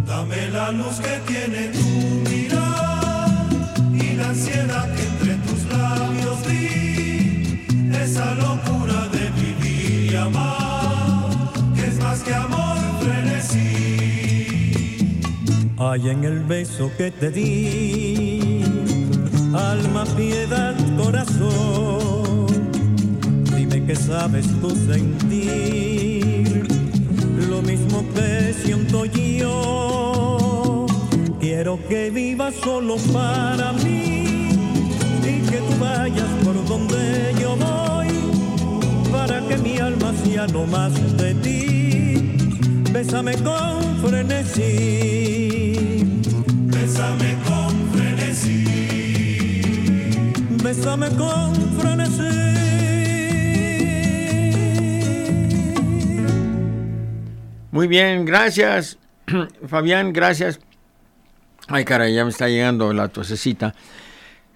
Dame 0.05 0.49
la 0.51 0.71
luz 0.71 0.99
que 0.99 1.21
tiene 1.25 1.78
Hay 15.91 16.07
en 16.07 16.23
el 16.23 16.41
beso 16.41 16.91
que 16.99 17.09
te 17.09 17.31
di, 17.31 18.61
alma, 19.55 20.05
piedad, 20.15 20.75
corazón. 20.95 22.45
Dime 23.57 23.83
que 23.87 23.95
sabes 23.95 24.45
tú 24.61 24.69
sentir 24.69 26.67
lo 27.49 27.63
mismo 27.63 28.05
que 28.13 28.53
siento 28.53 29.05
yo. 29.05 30.85
Quiero 31.39 31.79
que 31.87 32.11
vivas 32.11 32.53
solo 32.63 32.97
para 33.11 33.73
mí 33.73 34.51
y 35.23 35.41
que 35.49 35.57
tú 35.57 35.73
vayas 35.79 36.29
por 36.43 36.63
donde 36.67 37.33
yo 37.41 37.55
voy 37.55 38.09
para 39.11 39.41
que 39.47 39.57
mi 39.57 39.79
alma 39.79 40.13
sea 40.23 40.45
no 40.45 40.67
más 40.67 40.93
de 41.17 41.33
ti. 41.33 42.35
Bésame 42.93 43.33
con 43.37 43.97
frenesí. 44.03 45.78
Muy 57.71 57.87
bien, 57.87 58.25
gracias. 58.25 58.97
Fabián, 59.67 60.13
gracias. 60.13 60.59
Ay, 61.67 61.85
caray, 61.85 62.13
ya 62.13 62.23
me 62.23 62.31
está 62.31 62.47
llegando 62.47 62.93
la 62.93 63.09
tosecita. 63.09 63.75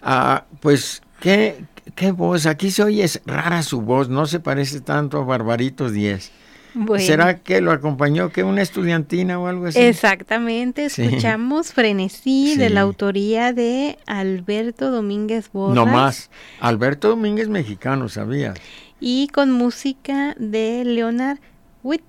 Ah, 0.01 0.45
pues, 0.61 1.01
¿qué, 1.19 1.65
¿qué 1.95 2.11
voz? 2.11 2.45
Aquí 2.45 2.71
se 2.71 2.83
oye 2.83 3.03
es 3.03 3.21
rara 3.25 3.61
su 3.61 3.81
voz, 3.81 4.09
no 4.09 4.25
se 4.25 4.39
parece 4.39 4.81
tanto 4.81 5.19
a 5.19 5.25
Barbaritos 5.25 5.93
10. 5.93 6.31
Bueno. 6.75 7.03
¿Será 7.05 7.39
que 7.39 7.61
lo 7.61 7.71
acompañó 7.71 8.29
que 8.31 8.43
una 8.43 8.61
estudiantina 8.61 9.39
o 9.39 9.47
algo 9.47 9.67
así? 9.67 9.79
Exactamente, 9.79 10.89
Sí. 10.89 11.03
escuchamos 11.03 11.71
Frenesí 11.73 12.55
de 12.57 12.69
la 12.69 12.81
autoría 12.81 13.53
de 13.53 13.97
Alberto 14.07 14.89
Domínguez 14.91 15.51
Borras. 15.51 15.75
No 15.75 15.85
más. 15.85 16.29
Alberto 16.59 17.09
Domínguez 17.09 17.47
mexicano, 17.49 18.09
¿sabías? 18.09 18.55
Y 18.99 19.27
con 19.27 19.51
música 19.51 20.35
de 20.39 20.83
Leonard 20.85 21.37
Whit... 21.83 22.01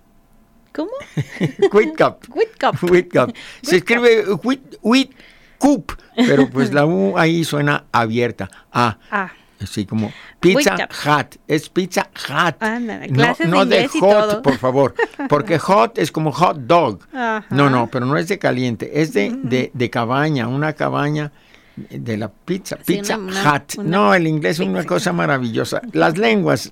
¿Cómo? 0.72 0.90
Whitcup. 1.72 2.24
Whitcup. 2.34 2.90
Whitcup. 2.90 3.34
Se 3.62 3.76
escribe 3.76 4.24
Whit, 4.42 4.76
Whitcup, 4.82 5.92
pero 6.16 6.48
pues 6.50 6.72
la 6.72 6.84
U 6.86 7.16
ahí 7.18 7.44
suena 7.44 7.84
abierta. 7.92 8.50
Ah, 8.72 8.98
Ah, 9.10 9.32
así 9.64 9.84
como 9.84 10.12
Pizza. 10.40 10.76
Hut. 11.04 11.36
Es 11.48 11.68
Pizza 11.68 12.08
Hut. 12.28 12.56
Ándale, 12.62 13.08
no 13.08 13.14
clases 13.14 13.48
no 13.48 13.66
de 13.66 13.88
hot, 13.88 14.42
por 14.42 14.56
favor. 14.58 14.94
Porque 15.28 15.58
hot 15.58 15.98
es 15.98 16.12
como 16.12 16.30
hot 16.32 16.58
dog. 16.58 17.00
Ajá. 17.12 17.44
No, 17.50 17.68
no, 17.68 17.88
pero 17.90 18.06
no 18.06 18.16
es 18.16 18.28
de 18.28 18.38
caliente. 18.38 19.00
Es 19.02 19.12
de, 19.12 19.30
de, 19.42 19.70
de 19.74 19.90
cabaña, 19.90 20.46
una 20.48 20.72
cabaña 20.74 21.32
de 21.90 22.16
la 22.16 22.28
pizza. 22.30 22.76
Sí, 22.86 22.98
Pizza 22.98 23.18
una- 23.18 23.40
una- 23.42 23.52
Hut. 23.56 23.78
una 23.78 23.88
no, 23.90 24.14
el 24.14 24.26
inglés 24.28 24.60
es 24.60 24.66
una 24.66 24.84
cosa 24.84 25.12
maravillosa. 25.12 25.82
Las 25.92 26.16
lenguas 26.16 26.70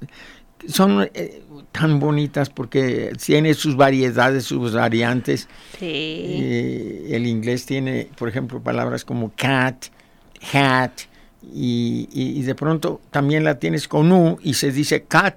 son 0.68 1.08
eh, 1.14 1.42
tan 1.72 1.98
bonitas 1.98 2.48
porque 2.50 3.12
tiene 3.24 3.52
sus 3.54 3.74
variedades, 3.76 4.44
sus 4.44 4.72
variantes. 4.74 5.48
sí. 5.78 5.84
Eh, 5.84 7.08
el 7.10 7.26
inglés 7.26 7.66
tiene, 7.66 8.08
por 8.16 8.28
ejemplo, 8.28 8.60
palabras 8.62 9.04
como 9.04 9.32
cat, 9.36 9.86
hat, 10.52 10.92
y, 11.54 12.08
y- 12.12 12.38
y 12.38 12.42
de 12.42 12.54
pronto 12.54 13.00
también 13.10 13.44
la 13.44 13.58
tienes 13.58 13.88
con 13.88 14.10
U 14.12 14.38
y 14.42 14.54
se 14.54 14.70
dice 14.72 15.04
cat, 15.04 15.36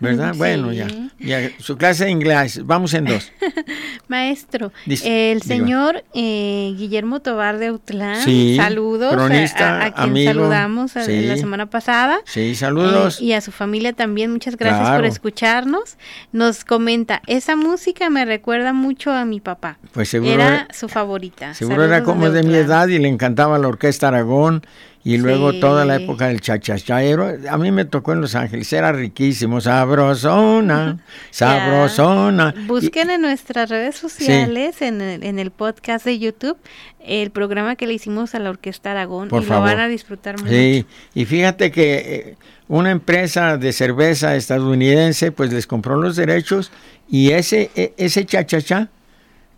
¿verdad? 0.00 0.30
Sí. 0.32 0.38
Bueno, 0.38 0.72
ya, 0.72 0.86
ya. 1.18 1.50
Su 1.58 1.76
clase 1.76 2.04
de 2.04 2.10
inglés, 2.12 2.60
vamos 2.64 2.94
en 2.94 3.06
dos. 3.06 3.32
Maestro, 4.08 4.72
Dice- 4.86 5.32
el 5.32 5.42
señor 5.42 6.04
eh, 6.14 6.72
Guillermo 6.76 7.20
Tobar 7.20 7.58
de 7.58 7.66
Autlán, 7.68 8.22
Sí, 8.24 8.56
saludos 8.56 9.12
a- 9.12 9.16
cronista, 9.16 9.80
a, 9.82 9.84
a 9.86 9.94
quien 9.94 10.10
amigo, 10.10 10.32
saludamos 10.32 10.96
a- 10.96 11.04
sí. 11.04 11.22
la 11.26 11.36
semana 11.36 11.66
pasada. 11.66 12.18
Sí, 12.24 12.54
saludos. 12.54 13.20
Eh, 13.20 13.24
y 13.24 13.32
a 13.32 13.40
su 13.40 13.52
familia 13.52 13.92
también, 13.92 14.30
muchas 14.32 14.56
gracias 14.56 14.90
por 14.96 15.04
escucharnos. 15.04 15.96
Nos 16.32 16.64
comenta, 16.64 17.20
esa 17.26 17.56
música 17.56 18.08
me 18.10 18.24
recuerda 18.24 18.72
mucho 18.72 19.12
a 19.12 19.24
mi 19.24 19.40
papá. 19.40 19.78
Pues 19.92 20.08
seguro 20.08 20.32
era 20.32 20.68
su 20.72 20.88
favorita. 20.88 21.54
Seguro 21.54 21.84
era 21.84 22.02
como 22.02 22.30
de 22.30 22.42
mi 22.42 22.54
edad 22.54 22.88
y 22.88 22.98
le 22.98 23.08
encantaba 23.08 23.58
la 23.58 23.68
orquesta 23.68 24.08
Aragón 24.08 24.62
y 25.04 25.16
luego 25.16 25.52
Sí. 25.52 25.60
toda 25.60 25.84
la 25.84 25.96
época 25.96 26.28
del 26.28 26.40
chachachaero. 26.40 27.36
A 27.50 27.56
mí 27.56 27.70
me 27.70 27.84
tocó 27.84 28.12
en 28.12 28.20
Los 28.20 28.34
Ángeles, 28.34 28.70
era 28.72 28.92
riquísimo, 28.92 29.60
sabrosona, 29.60 30.98
sabrosona. 31.30 32.54
Y- 32.56 32.66
Busquen 32.66 33.10
en 33.10 33.22
nuestras 33.22 33.70
redes 33.70 33.96
sociales, 33.96 34.82
en, 34.82 35.00
el, 35.00 35.22
en 35.24 35.38
el 35.38 35.50
podcast 35.50 36.04
de 36.04 36.18
YouTube, 36.18 36.56
el 37.04 37.30
programa 37.30 37.76
que 37.76 37.86
le 37.86 37.94
hicimos 37.94 38.34
a 38.34 38.38
la 38.38 38.50
Orquesta 38.50 38.90
Aragón 38.90 39.28
Por 39.28 39.42
y 39.42 39.46
favor. 39.46 39.68
lo 39.70 39.74
van 39.76 39.84
a 39.84 39.88
disfrutar 39.88 40.38
mucho. 40.38 40.50
Sí, 40.50 40.84
y 41.14 41.24
fíjate 41.24 41.70
que 41.70 41.94
eh, 41.96 42.36
una 42.68 42.90
empresa 42.90 43.56
de 43.56 43.72
cerveza 43.72 44.36
estadounidense 44.36 45.32
pues 45.32 45.52
les 45.52 45.66
compró 45.66 45.96
los 45.96 46.16
derechos 46.16 46.70
y 47.08 47.30
ese 47.30 47.70
e- 47.74 47.94
ese 47.96 48.26
chachachá 48.26 48.88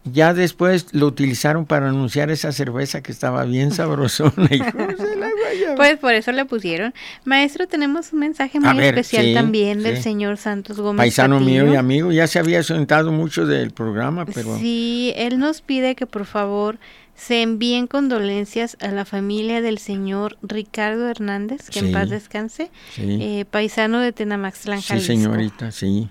ya 0.04 0.32
después 0.32 0.86
lo 0.92 1.06
utilizaron 1.08 1.66
para 1.66 1.88
anunciar 1.88 2.30
esa 2.30 2.52
cerveza 2.52 3.02
que 3.02 3.12
estaba 3.12 3.44
bien 3.44 3.70
sabrosona. 3.72 4.32
la 4.48 4.56
guayaba. 4.70 5.29
Pues 5.76 5.98
por 5.98 6.14
eso 6.14 6.32
le 6.32 6.44
pusieron. 6.44 6.94
Maestro, 7.24 7.66
tenemos 7.66 8.12
un 8.12 8.20
mensaje 8.20 8.60
muy 8.60 8.76
ver, 8.76 8.94
especial 8.94 9.24
sí, 9.26 9.34
también 9.34 9.82
del 9.82 9.96
sí. 9.96 10.02
señor 10.02 10.36
Santos 10.36 10.78
Gómez. 10.80 10.98
Paisano 10.98 11.40
mío 11.40 11.72
y 11.72 11.76
amigo, 11.76 12.12
ya 12.12 12.26
se 12.26 12.38
había 12.38 12.62
sentado 12.62 13.12
mucho 13.12 13.46
del 13.46 13.70
programa, 13.70 14.26
pero 14.26 14.56
Sí, 14.58 15.12
él 15.16 15.38
nos 15.38 15.60
pide 15.62 15.94
que 15.94 16.06
por 16.06 16.24
favor 16.26 16.78
se 17.14 17.42
envíen 17.42 17.86
condolencias 17.86 18.78
a 18.80 18.88
la 18.88 19.04
familia 19.04 19.60
del 19.60 19.76
señor 19.78 20.38
Ricardo 20.42 21.08
Hernández, 21.08 21.68
que 21.70 21.80
Sí. 21.80 21.86
en 21.86 21.92
paz 21.92 22.08
descanse, 22.08 22.70
sí, 22.94 23.18
eh, 23.20 23.44
paisano 23.50 24.00
de 24.00 24.12
Tenamaxtlán, 24.12 24.80
sí 24.80 24.88
Jalisco. 24.88 25.06
señorita, 25.12 25.70
sí. 25.70 26.08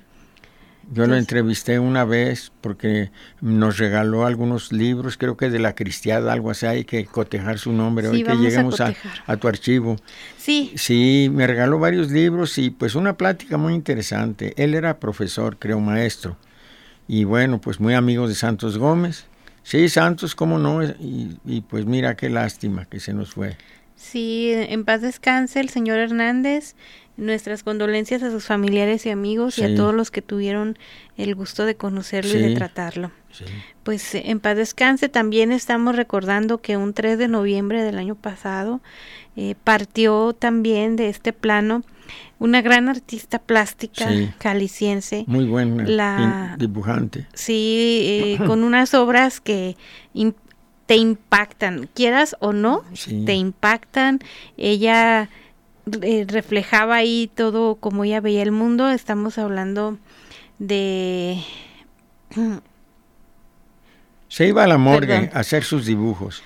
Yo 0.92 1.06
lo 1.06 1.16
entrevisté 1.16 1.78
una 1.80 2.04
vez 2.04 2.52
porque 2.62 3.12
nos 3.42 3.78
regaló 3.78 4.26
algunos 4.26 4.72
libros, 4.72 5.18
creo 5.18 5.38
que 5.38 5.50
de 5.50 5.60
la 5.60 5.76
cristiada, 5.76 6.34
algo 6.34 6.50
así, 6.50 6.66
hay 6.66 6.86
que 6.86 7.06
cotejar 7.06 7.60
su 7.60 7.72
nombre, 7.74 8.10
Sí, 8.10 8.10
hoy 8.10 8.24
que 8.24 8.32
a 8.32 8.36
lleguemos 8.36 8.82
a, 8.82 8.98
a 9.26 9.38
tu 9.38 9.48
archivo. 9.48 9.98
Sí, 10.36 10.72
Sí, 10.76 11.30
me 11.32 11.46
regaló 11.48 11.80
varios 11.80 12.10
libros 12.12 12.58
y 12.58 12.72
pues 12.72 12.96
una 12.96 13.18
plática 13.18 13.58
muy 13.58 13.74
interesante. 13.76 14.54
Él 14.58 14.74
era 14.74 15.00
profesor, 15.00 15.58
creo, 15.60 15.80
maestro. 15.80 16.38
Y 17.08 17.24
bueno, 17.24 17.62
pues 17.62 17.80
muy 17.80 17.94
amigo 17.94 18.28
de 18.28 18.36
Santos 18.36 18.78
Gómez. 18.78 19.28
Sí, 19.64 19.90
Santos, 19.90 20.36
cómo 20.36 20.58
no. 20.60 20.84
Y, 20.84 21.40
y 21.46 21.62
pues 21.62 21.86
mira 21.86 22.16
qué 22.16 22.30
lástima 22.30 22.86
que 22.86 23.00
se 23.00 23.14
nos 23.14 23.34
fue. 23.34 23.58
sí, 23.96 24.52
en 24.54 24.86
paz 24.86 25.02
descanse 25.02 25.60
el 25.60 25.70
señor 25.70 26.00
Hernández. 26.00 26.76
Nuestras 27.20 27.64
condolencias 27.64 28.24
a 28.24 28.32
sus 28.32 28.46
familiares 28.46 29.06
y 29.06 29.10
amigos 29.10 29.58
y 29.60 29.64
a 29.64 29.76
todos 29.76 29.94
los 29.94 30.10
que 30.10 30.22
tuvieron 30.22 30.78
el 31.18 31.36
gusto 31.36 31.66
de 31.66 31.76
conocerlo 31.76 32.34
y 32.38 32.42
de 32.42 32.56
tratarlo. 32.56 33.12
Sí. 33.32 33.44
Pues 33.84 34.16
eh, 34.16 34.24
en 34.28 34.40
paz 34.40 34.56
descanse. 34.56 35.10
También 35.10 35.52
estamos 35.52 35.96
recordando 35.96 36.60
que 36.60 36.78
un 36.78 36.94
3 36.94 37.18
de 37.18 37.28
noviembre 37.28 37.84
del 37.84 37.98
año 37.98 38.16
pasado 38.16 38.82
eh, 39.36 39.56
partió 39.64 40.34
también 40.34 40.96
de 40.96 41.10
este 41.10 41.34
plano 41.34 41.84
una 42.40 42.62
gran 42.62 42.88
artista 42.90 43.38
plástica 43.40 44.08
Sí. 44.10 44.30
caliciense. 44.38 45.26
Muy 45.28 45.46
buen 45.46 45.96
La- 45.98 46.56
dibujante. 46.58 47.28
Sí, 47.34 48.38
eh, 48.40 48.46
con 48.48 48.64
unas 48.64 48.94
obras 48.94 49.42
que 49.42 49.76
te 50.86 50.96
impactan, 50.96 51.88
quieras 51.94 52.36
o 52.40 52.54
no, 52.54 52.84
Sí. 52.94 53.24
te 53.26 53.34
impactan. 53.34 54.20
Ella 54.58 55.30
eh, 56.02 56.26
reflejaba 56.28 56.96
ahí 56.96 57.30
todo 57.34 57.76
como 57.76 58.04
ella 58.04 58.22
veía 58.22 58.44
el 58.44 58.52
mundo. 58.52 58.90
Estamos 58.90 59.38
hablando 59.38 59.98
de 60.60 61.44
Se 64.28 64.48
iba 64.48 64.64
a 64.64 64.68
la 64.68 64.78
morgue 64.78 65.08
Perdón. 65.08 65.30
a 65.34 65.40
hacer 65.40 65.64
sus 65.64 65.86
dibujos. 65.86 66.44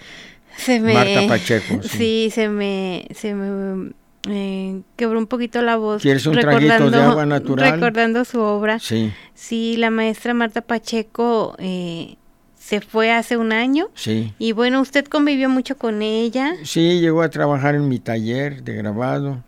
Se 0.55 0.79
me, 0.79 0.93
Marta 0.93 1.27
Pacheco, 1.27 1.79
sí. 1.83 1.89
Sí, 1.89 2.29
se 2.31 2.47
me, 2.47 3.07
se 3.13 3.33
me 3.33 3.91
eh, 4.29 4.81
quebró 4.95 5.19
un 5.19 5.27
poquito 5.27 5.61
la 5.61 5.75
voz. 5.75 6.01
¿Quieres 6.01 6.25
un 6.25 6.39
traguito 6.39 6.89
de 6.89 7.01
agua 7.01 7.25
natural? 7.25 7.71
Recordando 7.73 8.23
su 8.23 8.39
obra. 8.39 8.79
Sí, 8.79 9.11
Sí, 9.33 9.75
la 9.77 9.89
maestra 9.89 10.33
Marta 10.33 10.61
Pacheco 10.61 11.55
eh, 11.59 12.15
se 12.63 12.79
fue 12.79 13.11
hace 13.11 13.35
un 13.35 13.51
año. 13.51 13.89
sí. 13.93 14.33
Y 14.39 14.53
bueno, 14.53 14.79
usted 14.79 15.05
convivió 15.05 15.49
mucho 15.49 15.77
con 15.77 16.01
ella. 16.01 16.53
Sí, 16.63 17.01
llegó 17.01 17.21
a 17.21 17.29
trabajar 17.29 17.75
en 17.75 17.89
mi 17.89 17.99
taller 17.99 18.63
de 18.63 18.73
grabado. 18.75 19.43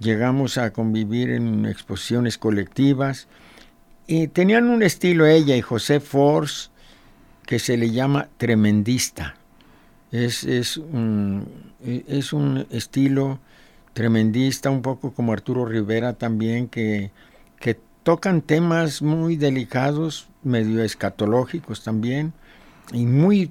Llegamos 0.00 0.58
a 0.58 0.72
convivir 0.72 1.30
en 1.30 1.64
exposiciones 1.64 2.38
colectivas. 2.38 3.28
Y 4.08 4.26
tenían 4.26 4.68
un 4.68 4.82
estilo 4.82 5.26
ella 5.26 5.54
y 5.54 5.60
José 5.62 6.00
Force 6.00 6.70
que 7.46 7.60
se 7.60 7.76
le 7.76 7.92
llama 7.92 8.26
tremendista. 8.36 9.36
Es, 10.10 10.42
es, 10.42 10.76
un, 10.76 11.46
es 11.84 12.32
un 12.32 12.66
estilo 12.70 13.38
tremendista, 13.92 14.70
un 14.70 14.82
poco 14.82 15.12
como 15.12 15.32
Arturo 15.32 15.66
Rivera 15.66 16.14
también, 16.14 16.66
que, 16.66 17.12
que 17.60 17.78
tocan 18.02 18.42
temas 18.42 19.02
muy 19.02 19.36
delicados, 19.36 20.26
medio 20.42 20.82
escatológicos 20.82 21.84
también, 21.84 22.32
y 22.92 23.06
muy 23.06 23.50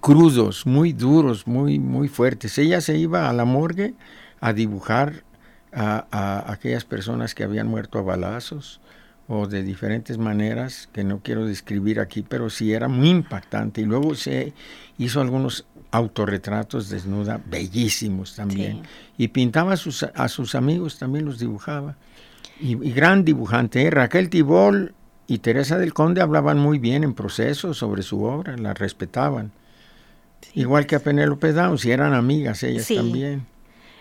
crudos, 0.00 0.66
muy 0.66 0.92
duros, 0.92 1.46
muy, 1.46 1.78
muy 1.78 2.08
fuertes. 2.08 2.56
Ella 2.58 2.80
se 2.80 2.96
iba 2.96 3.28
a 3.28 3.32
la 3.32 3.44
morgue 3.44 3.94
a 4.40 4.52
dibujar 4.52 5.24
a, 5.72 6.06
a 6.10 6.52
aquellas 6.52 6.84
personas 6.84 7.34
que 7.34 7.44
habían 7.44 7.68
muerto 7.68 7.98
a 7.98 8.02
balazos 8.02 8.80
o 9.28 9.46
de 9.46 9.62
diferentes 9.62 10.18
maneras 10.18 10.88
que 10.92 11.04
no 11.04 11.20
quiero 11.20 11.46
describir 11.46 12.00
aquí, 12.00 12.22
pero 12.22 12.50
sí 12.50 12.72
era 12.72 12.88
muy 12.88 13.10
impactante. 13.10 13.80
Y 13.80 13.84
luego 13.84 14.14
se 14.14 14.52
hizo 14.98 15.20
algunos 15.20 15.66
autorretratos 15.90 16.88
desnuda, 16.88 17.40
bellísimos 17.44 18.34
también. 18.34 18.82
Sí. 18.82 19.24
Y 19.24 19.28
pintaba 19.28 19.74
a 19.74 19.76
sus, 19.76 20.02
a 20.02 20.28
sus 20.28 20.54
amigos, 20.54 20.98
también 20.98 21.24
los 21.24 21.38
dibujaba. 21.38 21.96
Y, 22.60 22.72
y 22.86 22.92
gran 22.92 23.24
dibujante, 23.24 23.82
¿eh? 23.82 23.90
Raquel 23.90 24.28
Tibol 24.28 24.94
y 25.26 25.38
Teresa 25.38 25.78
del 25.78 25.94
Conde 25.94 26.20
hablaban 26.20 26.58
muy 26.58 26.78
bien 26.78 27.04
en 27.04 27.14
proceso 27.14 27.74
sobre 27.74 28.02
su 28.02 28.22
obra, 28.24 28.56
la 28.56 28.74
respetaban. 28.74 29.52
Igual 30.54 30.86
que 30.86 30.96
a 30.96 31.00
Penélope 31.00 31.52
Downs, 31.52 31.84
y 31.84 31.92
eran 31.92 32.12
amigas 32.14 32.62
ellas 32.62 32.84
Sí. 32.86 32.96
también. 32.96 33.46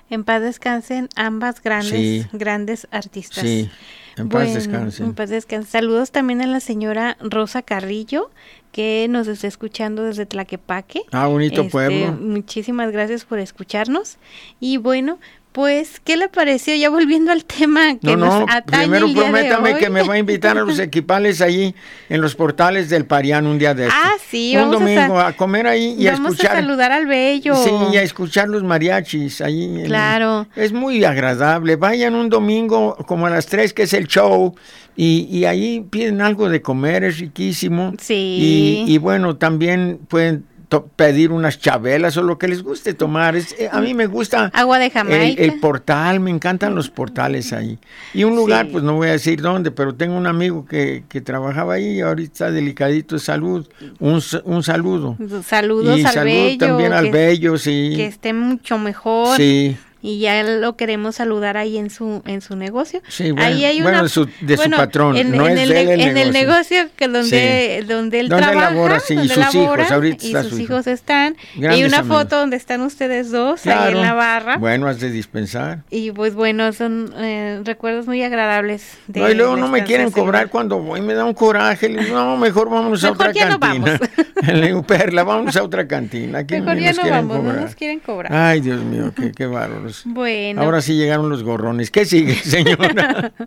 En 0.10 0.26
paz 0.26 0.42
descansen 0.42 1.08
ambas 1.16 1.62
grandes, 1.62 1.92
Sí. 1.92 2.26
grandes 2.34 2.86
artistas. 2.92 3.44
Sí, 3.46 3.70
en 4.18 4.28
paz 4.28 4.42
Bueno, 4.44 4.56
descansen. 4.56 5.06
En 5.06 5.14
paz 5.14 5.30
descansen. 5.30 5.72
Saludos 5.72 6.12
también 6.12 6.42
a 6.42 6.48
la 6.48 6.60
señora 6.60 7.16
Rosa 7.22 7.62
Carrillo, 7.62 8.30
que 8.74 9.08
nos 9.10 9.28
está 9.28 9.48
escuchando 9.48 10.04
desde 10.04 10.26
Tlaquepaque. 10.26 11.04
Ah, 11.14 11.28
bonito 11.28 11.62
Este, 11.62 11.72
pueblo. 11.72 12.12
Muchísimas 12.14 12.92
gracias 12.92 13.24
por 13.24 13.40
escucharnos. 13.40 14.18
Y 14.60 14.76
bueno, 14.78 15.18
pues, 15.52 16.00
¿qué 16.04 16.16
le 16.18 16.30
pareció? 16.30 16.74
Ya 16.76 16.90
volviendo 16.90 17.32
al 17.32 17.44
tema 17.46 17.98
que 17.98 18.16
No, 18.16 18.18
nos 18.18 18.40
no, 18.42 18.46
atañe 18.50 18.84
primero 18.84 19.06
el 19.06 19.14
día 19.14 19.24
de 19.24 19.30
prométame 19.32 19.74
hoy. 19.74 19.80
que 19.80 19.90
me 19.90 20.04
va 20.04 20.14
a 20.14 20.18
invitar 20.18 20.58
a 20.58 20.62
los 20.62 20.80
equipales 20.80 21.42
allí 21.42 21.76
en 22.10 22.22
los 22.22 22.36
portales 22.36 22.90
del 22.90 23.06
Parián 23.06 23.46
un 23.48 23.58
día 23.60 23.74
de 23.74 23.88
estos. 23.88 24.00
Ah, 24.02 24.14
sí, 24.30 24.54
Un 24.56 24.72
vamos 24.72 24.76
a 24.76 24.80
domingo 24.80 25.20
a, 25.20 25.34
comer 25.34 25.68
ahí 25.68 25.96
y 26.00 26.08
a 26.08 26.14
Vamos 26.14 26.32
escuchar. 26.34 26.58
a 26.58 26.62
saludar 26.62 26.92
al 26.92 27.06
bello. 27.06 27.56
Sí, 27.56 27.72
y 27.94 27.98
a 27.98 28.02
escuchar 28.04 28.48
los 28.50 28.64
mariachis 28.64 29.42
ahí. 29.42 29.84
Claro. 29.86 30.48
es 30.56 30.72
muy 30.74 31.04
agradable. 31.04 31.76
Vayan 31.76 32.16
un 32.16 32.30
domingo 32.30 32.96
como 33.06 33.28
a 33.28 33.30
las 33.30 33.46
3 33.48 33.74
que 33.74 33.84
es 33.84 33.94
el 33.94 34.08
show 34.08 34.56
y, 34.96 35.28
y 35.32 35.46
ahí 35.46 35.86
piden 35.90 36.22
algo 36.22 36.50
de 36.50 36.62
comer, 36.62 37.04
es 37.04 37.20
riquísimo. 37.20 37.94
Sí. 38.00 38.84
Y, 38.88 38.94
y 38.94 38.98
bueno, 38.98 39.38
también 39.38 40.00
pueden 40.08 40.46
pedir 40.80 41.32
unas 41.32 41.60
chabelas 41.60 42.16
o 42.18 42.24
lo 42.24 42.38
que 42.38 42.48
les 42.48 42.64
guste 42.64 42.94
tomar. 42.94 43.36
Es- 43.36 43.54
eh, 43.60 43.70
a 43.72 43.82
mí 43.82 43.94
me 43.94 44.08
gusta 44.08 44.50
Agua 44.54 44.80
de 44.80 44.90
Jamaica. 44.90 45.42
el 45.44 45.60
portal, 45.60 46.20
me 46.22 46.32
encantan 46.32 46.74
los 46.76 46.90
portales 46.90 47.52
ahí. 47.54 47.78
Y 48.14 48.24
un 48.24 48.36
lugar, 48.36 48.66
Sí. 48.68 48.72
pues 48.72 48.84
no 48.84 48.94
voy 48.96 49.10
a 49.10 49.12
decir 49.12 49.42
dónde, 49.42 49.72
pero 49.72 49.94
tengo 49.96 50.16
un 50.16 50.28
amigo 50.28 50.66
que, 50.66 51.04
que 51.10 51.20
trabajaba 51.22 51.74
ahí 51.74 51.98
y 51.98 52.02
ahorita 52.02 52.52
delicadito 52.52 53.16
de 53.16 53.20
salud. 53.22 53.68
Un, 54.00 54.22
un 54.46 54.64
saludo. 54.64 55.18
Saludos 55.46 56.00
y 56.00 56.06
al 56.06 56.24
bello. 56.26 56.58
también 56.58 56.94
al 56.94 57.06
que, 57.06 57.12
bello, 57.12 57.58
sí. 57.58 57.94
que 57.96 58.06
esté 58.08 58.32
mucho 58.34 58.78
mejor. 58.78 59.36
Sí, 59.38 59.76
Y 60.04 60.20
ya 60.20 60.42
lo 60.44 60.76
queremos 60.78 61.16
saludar 61.18 61.58
ahí 61.58 61.78
en 61.78 61.90
su 61.92 62.24
en 62.26 62.42
su 62.42 62.56
negocio. 62.56 63.02
Sí, 63.08 63.32
bueno, 63.32 63.46
ahí 63.48 63.66
hay 63.66 63.82
bueno, 63.82 63.98
una, 64.00 64.04
de 64.04 64.10
su- 64.10 64.28
de 64.42 64.58
su 64.58 64.70
patrón, 64.72 65.16
En, 65.16 65.32
no 65.38 65.48
en 65.48 65.58
es 65.58 65.64
el, 65.70 65.72
él 65.74 65.90
el 65.90 66.02
en 66.02 66.18
el 66.18 66.32
negocio. 66.34 66.88
que 66.96 67.08
donde 67.08 67.84
donde 67.88 68.20
él 68.22 68.30
Donde 68.30 68.48
trabaja, 68.48 68.72
labora, 68.72 69.00
sí, 69.00 69.14
y 69.14 69.18
donde 69.18 69.34
sus 69.36 69.44
hijos, 69.54 69.54
labora, 69.78 69.88
ahorita 69.94 70.26
y 70.26 70.32
sus 70.32 70.48
su 70.48 70.56
hijo. 70.56 70.74
hijos 70.74 70.88
están. 70.88 71.36
y 71.54 71.58
hay 71.58 71.62
Grandes 71.62 71.88
una 71.90 71.98
amigos. 72.00 72.18
foto 72.18 72.38
donde 72.40 72.56
están 72.58 72.82
ustedes 72.82 73.30
dos 73.32 73.66
ahí 73.68 73.74
claro. 73.74 73.98
en 73.98 74.02
la 74.02 74.14
barra. 74.14 74.58
Bueno, 74.58 74.88
has 74.88 75.00
de 75.00 75.12
dispensar. 75.12 75.84
Y 75.92 76.12
pues 76.12 76.34
bueno, 76.34 76.74
son 76.74 77.14
eh, 77.18 77.62
recuerdos 77.64 78.08
muy 78.08 78.24
agradables. 78.24 78.98
De 79.08 79.20
No, 79.20 79.30
y 79.30 79.36
luego 79.36 79.56
no 79.56 79.68
me 79.68 79.84
quieren 79.84 80.10
cobrar 80.10 80.50
cuando 80.50 80.80
voy, 80.80 81.02
me 81.02 81.14
da 81.14 81.26
un 81.26 81.34
coraje. 81.36 81.90
Le 81.90 82.04
digo, 82.06 82.16
no, 82.16 82.38
mejor 82.38 82.70
vámonos 82.72 83.04
a 83.04 83.12
Mejor 83.12 83.28
otra 83.30 83.34
ya 83.40 83.50
no 83.50 83.60
cantina. 83.60 84.00
vamos. 84.00 84.10
Le 84.60 84.66
digo, 84.68 84.82
Perla, 84.84 85.24
vámonos 85.24 85.56
a 85.58 85.64
otra 85.64 85.88
cantina. 85.88 86.40
Aquí 86.40 86.56
Mejor 86.60 86.78
ya 86.80 86.94
no 86.94 87.04
vamos, 87.08 87.38
no 87.38 87.44
cobrar. 87.44 87.62
nos 87.62 87.76
quieren 87.76 88.00
cobrar. 88.00 88.34
Ay, 88.34 88.62
Dios 88.62 88.82
mío, 88.84 89.14
qué, 89.16 89.32
qué 89.32 89.46
bárbaros. 89.92 90.02
Bueno, 90.06 90.62
Ahora 90.62 90.82
sí 90.82 90.96
llegaron 90.96 91.30
los 91.30 91.44
gorrones. 91.44 91.92
¿Qué 91.92 92.06
sigue, 92.06 92.34
señora? 92.44 93.32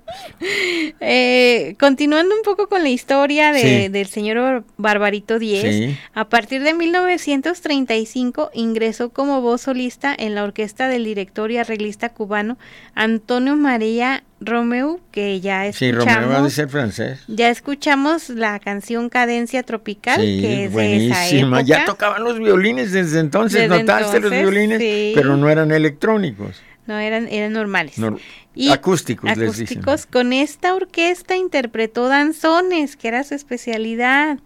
Eh, 1.01 1.77
continuando 1.81 2.35
un 2.35 2.43
poco 2.43 2.69
con 2.69 2.83
la 2.83 2.89
historia 2.89 3.53
de- 3.53 3.61
Sí. 3.85 3.89
del 3.89 4.07
señor 4.07 4.65
Barbarito 4.77 5.39
Díez, 5.39 5.63
Sí. 5.93 5.97
a 6.15 6.29
partir 6.29 6.63
de 6.63 6.75
1935 6.75 8.51
ingresó 8.55 9.11
como 9.11 9.41
voz 9.41 9.63
solista 9.63 10.15
en 10.17 10.35
la 10.35 10.45
orquesta 10.45 10.89
del 10.89 11.05
director 11.05 11.51
y 11.51 11.59
arreglista 11.59 12.11
cubano 12.11 12.59
Antonio 12.95 13.57
María 13.57 14.23
Romeu, 14.41 15.01
que 15.11 15.41
ya 15.41 15.73
sí, 15.73 15.87
escuchamos. 15.87 16.23
Romeo 16.25 16.39
ha 16.39 16.43
de 16.43 16.51
ser 16.51 16.69
francés. 16.69 17.21
Ya 17.29 17.49
escuchamos 17.51 18.29
la 18.29 18.59
canción 18.59 19.09
Cadencia 19.09 19.63
Tropical, 19.63 20.21
Sí, 20.21 20.41
que 20.41 20.65
es 20.65 20.75
de 20.75 21.07
esa 21.07 21.15
buenísima. 21.15 21.61
época. 21.61 21.63
Ya 21.63 21.85
tocaban 21.87 22.25
los 22.25 22.39
violines 22.39 22.93
desde 22.93 23.21
entonces. 23.21 23.63
Desde 23.69 23.83
¿Notaste 23.85 24.21
los 24.21 24.31
violines? 24.31 24.79
sí. 24.81 25.13
Pero 25.15 25.37
no 25.37 25.49
eran 25.49 25.71
electrónicos. 25.73 26.61
No, 26.87 26.99
eran, 26.99 27.29
eran 27.29 27.55
normales. 27.55 27.97
nor- 27.99 28.21
Y 28.55 28.71
acústicos, 28.71 29.25
les 29.39 29.57
dicen. 29.57 29.79
acústicos. 29.79 30.05
Con 30.07 30.35
esta 30.35 30.75
orquesta 30.75 31.35
interpretó 31.37 32.09
danzones, 32.09 32.97
que 32.97 33.09
era 33.09 33.25
su 33.25 33.35
especialidad. 33.35 34.39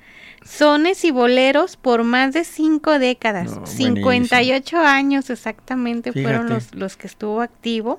Sones 0.44 1.04
y 1.04 1.10
boleros 1.10 1.76
por 1.76 2.04
más 2.04 2.32
de 2.32 2.44
cinco 2.44 2.98
décadas. 3.00 3.56
No, 3.56 3.66
58 3.66 4.78
años 4.78 5.28
exactamente 5.30 6.12
fueron 6.12 6.48
los, 6.48 6.72
los 6.74 6.96
que 6.96 7.08
estuvo 7.08 7.40
activo. 7.40 7.98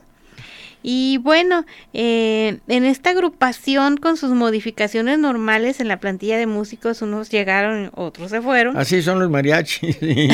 Y 0.81 1.17
bueno, 1.17 1.65
eh, 1.93 2.59
en 2.67 2.85
esta 2.85 3.09
agrupación 3.09 3.97
con 3.97 4.15
sus 4.15 4.31
modificaciones 4.31 5.19
normales 5.19 5.79
en 5.79 5.89
la 5.89 5.99
plantilla 5.99 6.37
de 6.37 6.47
músicos, 6.47 7.01
unos 7.01 7.29
llegaron, 7.29 7.91
otros 7.95 8.31
se 8.31 8.41
fueron. 8.41 8.77
Así 8.77 9.01
son 9.01 9.19
los 9.19 9.29
mariachis 9.29 9.97
y, 10.01 10.29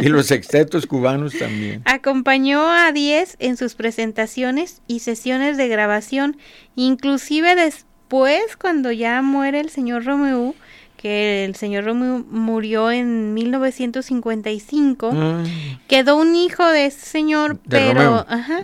y 0.00 0.08
los 0.08 0.26
sextetos 0.26 0.86
cubanos 0.86 1.38
también. 1.38 1.82
Acompañó 1.84 2.68
a 2.68 2.90
Diez 2.92 3.36
en 3.38 3.56
sus 3.56 3.74
presentaciones 3.74 4.82
y 4.88 5.00
sesiones 5.00 5.56
de 5.56 5.68
grabación, 5.68 6.36
inclusive 6.74 7.54
después 7.54 8.56
cuando 8.58 8.90
ya 8.90 9.22
muere 9.22 9.60
el 9.60 9.70
señor 9.70 10.04
Romeu, 10.04 10.54
que 10.96 11.44
el 11.44 11.54
señor 11.54 11.84
Romeu 11.84 12.24
murió 12.30 12.90
en 12.90 13.34
1955, 13.34 15.12
Mm, 15.12 15.44
quedó 15.86 16.16
un 16.16 16.34
hijo 16.34 16.66
de 16.66 16.86
ese 16.86 17.04
señor, 17.06 17.60
De 17.64 17.78
pero 17.92 18.24
ajá. 18.28 18.62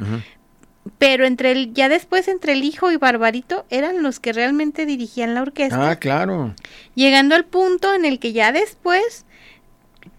Pero 1.00 1.24
entre 1.24 1.50
el 1.52 1.72
ya 1.74 1.88
después 1.88 2.28
entre 2.28 2.52
el 2.52 2.62
hijo 2.62 2.92
y 2.92 2.96
Barbarito 2.98 3.64
eran 3.70 4.02
los 4.02 4.20
que 4.20 4.32
realmente 4.34 4.84
dirigían 4.84 5.34
la 5.34 5.40
orquesta 5.42 5.90
Ah, 5.90 5.96
claro. 5.96 6.54
llegando 6.94 7.34
al 7.34 7.46
punto 7.46 7.92
en 7.94 8.04
el 8.04 8.18
que 8.20 8.32
ya 8.34 8.52
después 8.52 9.24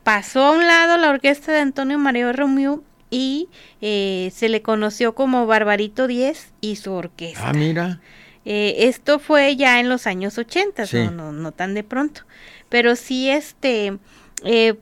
pasó 0.03 0.43
a 0.43 0.51
un 0.53 0.65
lado 0.65 0.97
la 0.97 1.11
orquesta 1.11 1.51
de 1.51 1.59
Antonio 1.59 1.99
Mario 1.99 2.33
Romeo 2.33 2.83
y 3.11 3.47
eh, 3.81 4.31
se 4.33 4.49
le 4.49 4.61
conoció 4.63 5.13
como 5.13 5.45
Barbarito 5.45 6.07
10 6.07 6.51
y 6.61 6.77
su 6.77 6.93
orquesta. 6.93 7.49
Ah, 7.49 7.53
mira. 7.53 7.99
Eh, 8.45 8.87
esto 8.87 9.19
fue 9.19 9.55
ya 9.55 9.79
en 9.79 9.87
los 9.87 10.07
años 10.07 10.37
80, 10.39 10.87
Sí. 10.87 10.97
no, 10.97 11.11
no, 11.11 11.31
no 11.31 11.51
tan 11.51 11.75
de 11.75 11.83
pronto, 11.83 12.21
pero 12.69 12.95
sí 12.95 13.29
este 13.29 13.99
eh, 14.43 14.73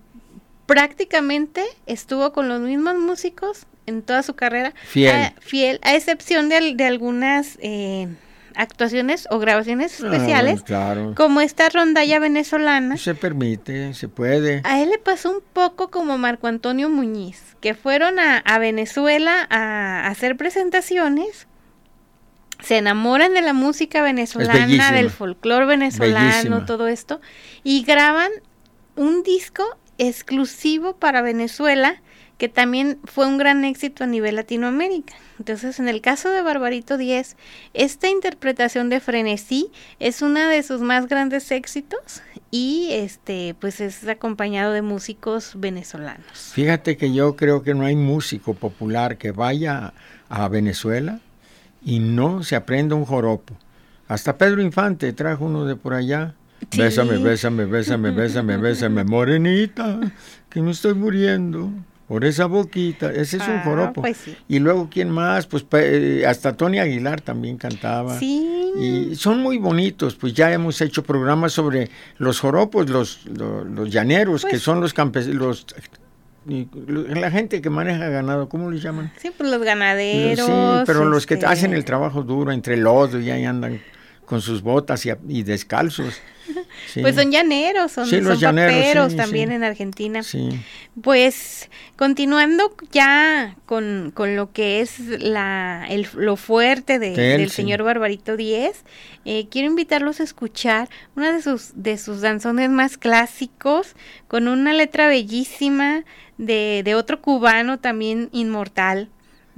prácticamente 0.65 1.63
estuvo 1.88 2.31
con 2.31 2.47
los 2.47 2.62
mismos 2.62 2.95
músicos 2.95 3.65
en 3.89 4.02
toda 4.02 4.23
su 4.23 4.36
carrera, 4.36 4.73
Fiel. 4.88 5.13
a, 5.15 5.34
fiel, 5.41 5.80
a 5.84 5.95
excepción 5.95 6.47
de, 6.49 6.56
al- 6.56 6.78
de 6.78 6.86
algunas 6.86 7.58
eh, 7.62 8.08
actuaciones 8.56 9.28
o 9.32 9.39
grabaciones 9.39 10.02
Ah, 10.02 10.06
especiales, 10.06 10.52
bueno, 10.62 10.65
claro. 10.65 11.13
como 11.15 11.41
esta 11.41 11.69
rondalla 11.69 12.19
venezolana. 12.19 12.97
Se 12.97 13.15
permite, 13.15 13.93
se 13.93 14.08
puede. 14.08 14.62
A 14.63 14.82
él 14.82 14.89
le 14.89 14.97
pasó 14.97 15.32
un 15.32 15.41
poco 15.54 15.89
como 15.91 16.17
Marco 16.17 16.47
Antonio 16.47 16.89
Muñiz, 16.89 17.56
que 17.62 17.73
fueron 17.73 18.19
a, 18.19 18.38
a 18.38 18.60
Venezuela 18.60 19.45
a, 19.49 20.08
hacer 20.08 20.36
presentaciones, 20.38 21.47
se 22.62 22.78
enamoran 22.78 23.34
de 23.34 23.41
la 23.41 23.54
música 23.54 24.02
venezolana, 24.02 24.91
del 24.91 25.10
folclore 25.10 25.65
venezolano, 25.65 26.28
Bellísima. 26.30 26.65
todo 26.65 26.88
esto, 26.89 27.21
y 27.63 27.84
graban 27.84 28.30
un 28.97 29.23
disco 29.23 29.63
exclusivo 29.97 30.97
para 30.97 31.21
Venezuela 31.21 32.02
que 32.39 32.47
también 32.47 32.99
fue 33.04 33.28
un 33.28 33.38
gran 33.38 33.65
éxito 33.65 34.06
a 34.06 34.08
nivel 34.08 34.38
Latinoamérica. 34.38 35.13
Entonces, 35.38 35.78
en 35.78 35.89
el 35.89 35.99
caso 35.99 36.30
de 36.30 36.41
Barbarito 36.41 36.97
10, 36.97 37.36
esta 37.73 38.10
interpretación 38.10 38.89
de 38.89 39.02
Frenesí 39.02 39.69
es 39.99 40.21
una 40.21 40.49
de 40.49 40.63
sus 40.63 40.80
más 40.80 41.08
grandes 41.08 41.52
éxitos 41.52 42.23
y 42.49 42.88
este 42.91 43.56
pues 43.60 43.82
es 43.82 44.08
acompañado 44.08 44.71
de 44.71 44.82
músicos 44.82 45.52
venezolanos. 45.58 46.54
Fíjate 46.54 46.95
que 46.95 47.13
yo 47.13 47.36
creo 47.36 47.62
que 47.62 47.75
no 47.75 47.84
hay 47.84 47.97
músico 47.97 48.54
popular 48.54 49.17
que 49.17 49.32
vaya 49.32 49.93
a 50.30 50.47
Venezuela 50.47 51.19
y 51.84 51.99
no 51.99 52.43
se 52.43 52.56
aprenda 52.56 52.95
un 52.95 53.06
joropo. 53.06 53.54
Hasta 54.08 54.38
Pedro 54.38 54.62
Infante 54.62 55.12
trajo 55.12 55.43
uno 55.43 55.65
de 55.65 55.75
por 55.75 55.93
allá. 55.93 56.36
Bésame, 56.75 57.17
bésame, 57.17 57.65
bésame, 57.65 58.12
bésame, 58.12 58.58
bésame, 58.58 59.04
morenita, 59.04 59.99
que 60.49 60.62
me 60.62 60.71
estoy 60.71 60.93
muriendo. 60.93 61.69
Por 62.09 62.25
esa 62.25 62.47
boquita, 62.47 63.11
ese 63.11 63.37
es 63.37 63.43
un 63.47 63.57
Ah, 63.57 63.61
joropo. 63.63 64.01
pues 64.01 64.17
sí. 64.17 64.35
Y 64.47 64.57
luego, 64.59 64.89
¿quién 64.91 65.11
más? 65.11 65.45
Pues 65.45 65.63
eh, 65.73 66.25
hasta 66.27 66.57
Tony 66.57 66.79
Aguilar 66.79 67.21
también 67.21 67.55
cantaba. 67.57 68.17
Sí. 68.17 68.73
Y 68.79 69.15
son 69.15 69.39
muy 69.41 69.59
bonitos, 69.59 70.15
pues 70.15 70.33
ya 70.33 70.51
hemos 70.51 70.81
hecho 70.81 71.03
programas 71.03 71.53
sobre 71.53 71.89
los 72.17 72.39
joropos, 72.39 72.89
los, 72.89 73.25
los, 73.27 73.65
los 73.67 73.91
llaneros, 73.91 74.43
que 74.43 74.49
Pues 74.51 74.63
son 74.63 74.81
los 74.81 74.93
campesinos, 74.93 75.67
la 76.47 77.29
gente 77.29 77.61
que 77.61 77.69
maneja 77.69 78.09
ganado, 78.09 78.49
¿cómo 78.49 78.71
les 78.71 78.81
llaman? 78.81 79.11
Sí, 79.21 79.29
pues 79.37 79.49
los 79.51 79.61
ganaderos. 79.61 80.45
Sí, 80.47 80.83
pero 80.87 81.05
los 81.05 81.27
que 81.27 81.35
este, 81.35 81.45
hacen 81.45 81.73
el 81.73 81.85
trabajo 81.85 82.23
duro 82.23 82.51
entre 82.51 82.73
el 82.73 82.81
lodo 82.81 83.19
y 83.19 83.29
ahí 83.29 83.45
andan 83.45 83.79
con 84.29 84.41
sus 84.41 84.61
botas 84.61 85.07
y, 85.27 85.43
descalzos. 85.43 86.21
Sí, 86.91 87.01
Pues 87.01 87.13
son 87.13 87.31
llaneros, 87.31 87.91
son, 87.91 88.07
Sí, 88.07 88.21
los 88.21 88.39
llaneros, 88.39 89.11
sí, 89.11 89.17
también 89.17 89.51
en 89.51 89.63
Argentina. 89.63 90.23
Pues 91.01 91.69
continuando 91.95 92.75
ya 92.91 93.55
con, 93.67 94.11
con 94.15 94.35
lo 94.35 94.51
que 94.51 94.81
es 94.81 94.99
la, 94.99 95.85
el, 95.89 96.07
lo 96.15 96.35
fuerte 96.37 96.97
de- 96.97 97.11
De 97.11 97.35
él, 97.35 97.41
del 97.41 97.51
señor 97.51 97.83
Barbarito 97.83 98.35
10, 98.35 98.83
eh, 99.25 99.47
quiero 99.51 99.67
invitarlos 99.67 100.19
a 100.19 100.23
escuchar 100.23 100.89
una 101.15 101.31
de 101.31 101.41
sus, 101.43 101.71
de 101.75 101.97
sus 101.99 102.21
danzones 102.21 102.71
más 102.71 102.97
clásicos, 102.97 103.95
con 104.27 104.47
una 104.47 104.73
letra 104.73 105.07
bellísima 105.07 106.03
de, 106.39 106.81
de 106.83 106.95
otro 106.95 107.21
cubano 107.21 107.77
también 107.79 108.29
inmortal, 108.31 109.09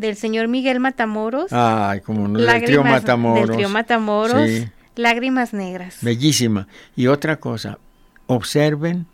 del 0.02 0.16
señor 0.18 0.48
Miguel 0.50 0.80
Matamoros. 0.82 1.54
Ay, 1.54 2.02
como 2.02 2.28
no, 2.28 2.40
del 2.40 2.64
trío 2.66 2.84
Matamoros. 2.84 3.48
Del 3.48 3.56
trío 3.58 3.70
Matamoros, 3.70 4.50
Sí. 4.50 4.68
Lágrimas 4.96 5.54
Negras. 5.54 6.00
Bellísima. 6.02 6.68
Y 6.98 7.08
otra 7.08 7.40
cosa, 7.40 7.80
observen 8.28 9.06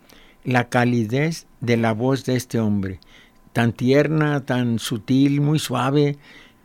la 0.44 0.68
calidez 0.68 1.46
de 1.60 1.76
la 1.76 1.92
voz 1.92 2.24
de 2.24 2.36
este 2.36 2.58
hombre. 2.58 2.98
Tan 3.52 3.72
tierna, 3.72 4.40
tan 4.44 4.78
sutil, 4.78 5.40
muy 5.40 5.58
suave. 5.58 6.16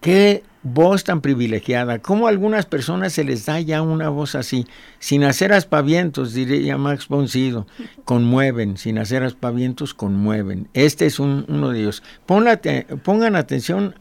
Qué 0.02 0.44
voz 0.64 1.04
tan 1.04 1.22
privilegiada. 1.22 2.00
Cómo 2.00 2.28
a 2.28 2.30
algunas 2.30 2.66
personas 2.66 3.14
se 3.14 3.24
les 3.24 3.46
da 3.46 3.60
ya 3.60 3.82
una 3.82 4.10
voz 4.10 4.36
así, 4.36 4.66
sin 5.00 5.24
hacer 5.24 5.54
aspavientos, 5.54 6.34
diría 6.34 6.78
Max 6.78 7.08
Boncido. 7.08 7.68
Conmueven, 8.04 8.78
sin 8.78 8.98
hacer 8.98 9.24
aspavientos, 9.24 9.94
conmueven. 9.94 10.68
Este 10.74 11.06
es 11.06 11.20
un- 11.20 11.46
uno 11.48 11.70
de 11.70 11.80
ellos. 11.82 12.04
Pongan 12.26 13.36
atención 13.36 13.96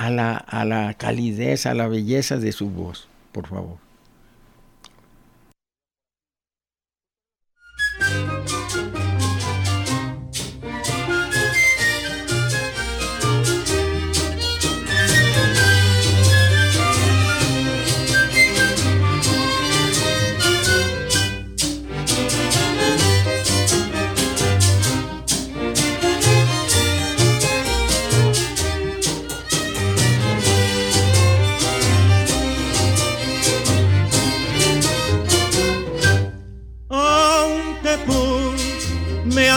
a 0.00 0.08
la, 0.08 0.34
a 0.34 0.64
la 0.64 0.94
calidez, 0.94 1.66
a 1.66 1.74
la 1.74 1.86
belleza 1.86 2.38
de 2.38 2.52
su 2.52 2.70
voz, 2.70 3.06
por 3.32 3.46
favor. 3.46 3.76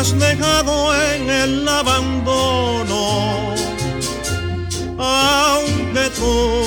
Has 0.03 0.19
dejado 0.19 0.93
en 1.13 1.29
el 1.29 1.65
abandono, 1.65 3.55
aunque 4.97 6.09
tú 6.19 6.63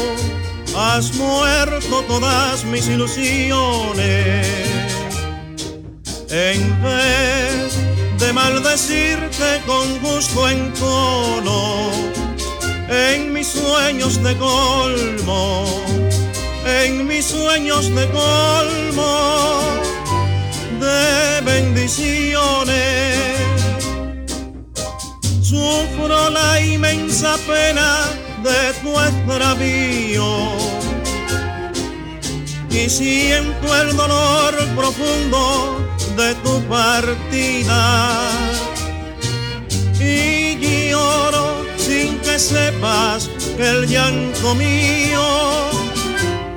has 0.75 1.12
muerto 1.16 2.03
todas 2.09 2.64
mis 2.64 2.88
ilusiones, 2.88 4.46
en 6.31 6.83
vez 6.83 7.77
de 8.18 8.33
maldecirte 8.33 9.61
con 9.66 9.87
gusto 10.01 10.49
en 10.49 10.72
tono, 10.72 11.90
en 12.88 13.35
mis 13.35 13.49
sueños 13.49 14.22
de 14.22 14.35
colmo, 14.38 15.66
en 16.64 17.07
mis 17.07 17.27
sueños 17.27 17.94
de 17.94 18.09
colmo 18.09 19.87
de 20.87 21.40
bendiciones. 21.42 23.16
Sufro 25.42 26.31
la 26.31 26.61
inmensa 26.61 27.37
pena 27.46 27.88
de 28.42 28.72
tu 28.83 28.90
extravío 29.09 30.27
y 32.70 32.90
siento 32.90 33.66
el 33.83 33.96
dolor 33.96 34.55
profundo 34.77 35.79
de 36.16 36.35
tu 36.37 36.61
partida. 36.68 38.20
Y 39.99 40.57
lloro 40.90 41.64
sin 41.77 42.18
que 42.18 42.38
sepas 42.38 43.29
que 43.57 43.68
el 43.68 43.87
llanto 43.87 44.55
mío 44.55 45.27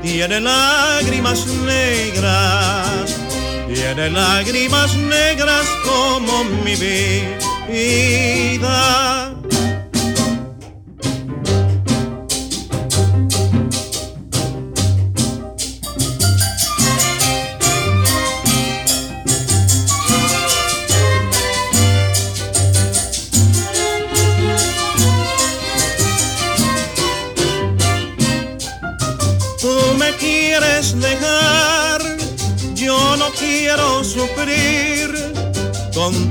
tiene 0.02 0.42
lágrimas 0.42 1.46
negras, 1.66 3.19
tiene 3.80 4.10
lágrimas 4.10 4.94
negras 4.98 5.66
como 5.86 6.44
mi 6.66 6.76
vida. 6.76 8.60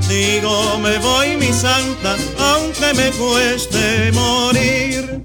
Contigo 0.09 0.79
me 0.79 0.97
voy, 0.97 1.37
mi 1.37 1.53
santa, 1.53 2.17
aunque 2.39 2.95
me 2.95 3.11
cueste 3.11 4.11
morir. 4.11 5.21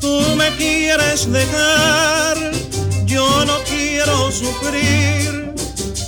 Tú 0.00 0.34
me 0.36 0.50
quieres 0.56 1.30
dejar, 1.30 2.36
yo 3.06 3.44
no 3.44 3.58
quiero 3.62 4.32
sufrir. 4.32 5.54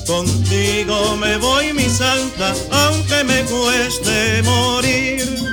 Contigo 0.09 1.17
me 1.19 1.37
voy, 1.37 1.73
mi 1.73 1.89
santa, 1.89 2.53
aunque 2.73 3.23
me 3.23 3.45
cueste 3.45 4.43
morir. 4.43 5.45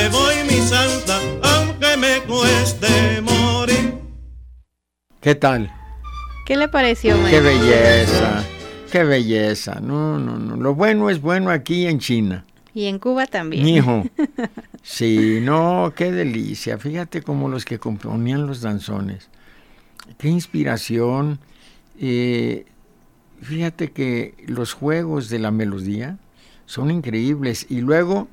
Me 0.00 0.08
voy, 0.08 0.34
mi 0.48 0.60
santa, 0.66 1.20
aunque 1.42 1.96
me 1.98 2.20
cueste 2.26 3.20
morir. 3.20 3.94
¿Qué 5.20 5.34
tal? 5.34 5.70
¿Qué 6.46 6.56
le 6.56 6.68
pareció, 6.68 7.16
Qué 7.16 7.20
maestro? 7.22 7.42
belleza. 7.44 8.44
Qué 8.90 9.04
belleza. 9.04 9.80
No, 9.80 10.18
no, 10.18 10.38
no. 10.38 10.56
Lo 10.56 10.74
bueno 10.74 11.10
es 11.10 11.20
bueno 11.20 11.50
aquí 11.50 11.86
en 11.86 11.98
China. 11.98 12.44
Y 12.72 12.86
en 12.86 12.98
Cuba 12.98 13.26
también. 13.26 13.66
Hijo. 13.68 14.04
Sí, 14.82 15.40
no, 15.42 15.92
qué 15.94 16.10
delicia. 16.10 16.78
Fíjate 16.78 17.20
como 17.20 17.50
los 17.50 17.66
que 17.66 17.78
componían 17.78 18.46
los 18.46 18.62
danzones. 18.62 19.28
Qué 20.16 20.28
inspiración. 20.28 21.38
Eh, 22.00 22.64
fíjate 23.42 23.90
que 23.92 24.34
los 24.46 24.72
juegos 24.72 25.28
de 25.28 25.38
la 25.38 25.50
melodía 25.50 26.16
son 26.64 26.90
increíbles. 26.90 27.66
Y 27.68 27.82
luego 27.82 28.26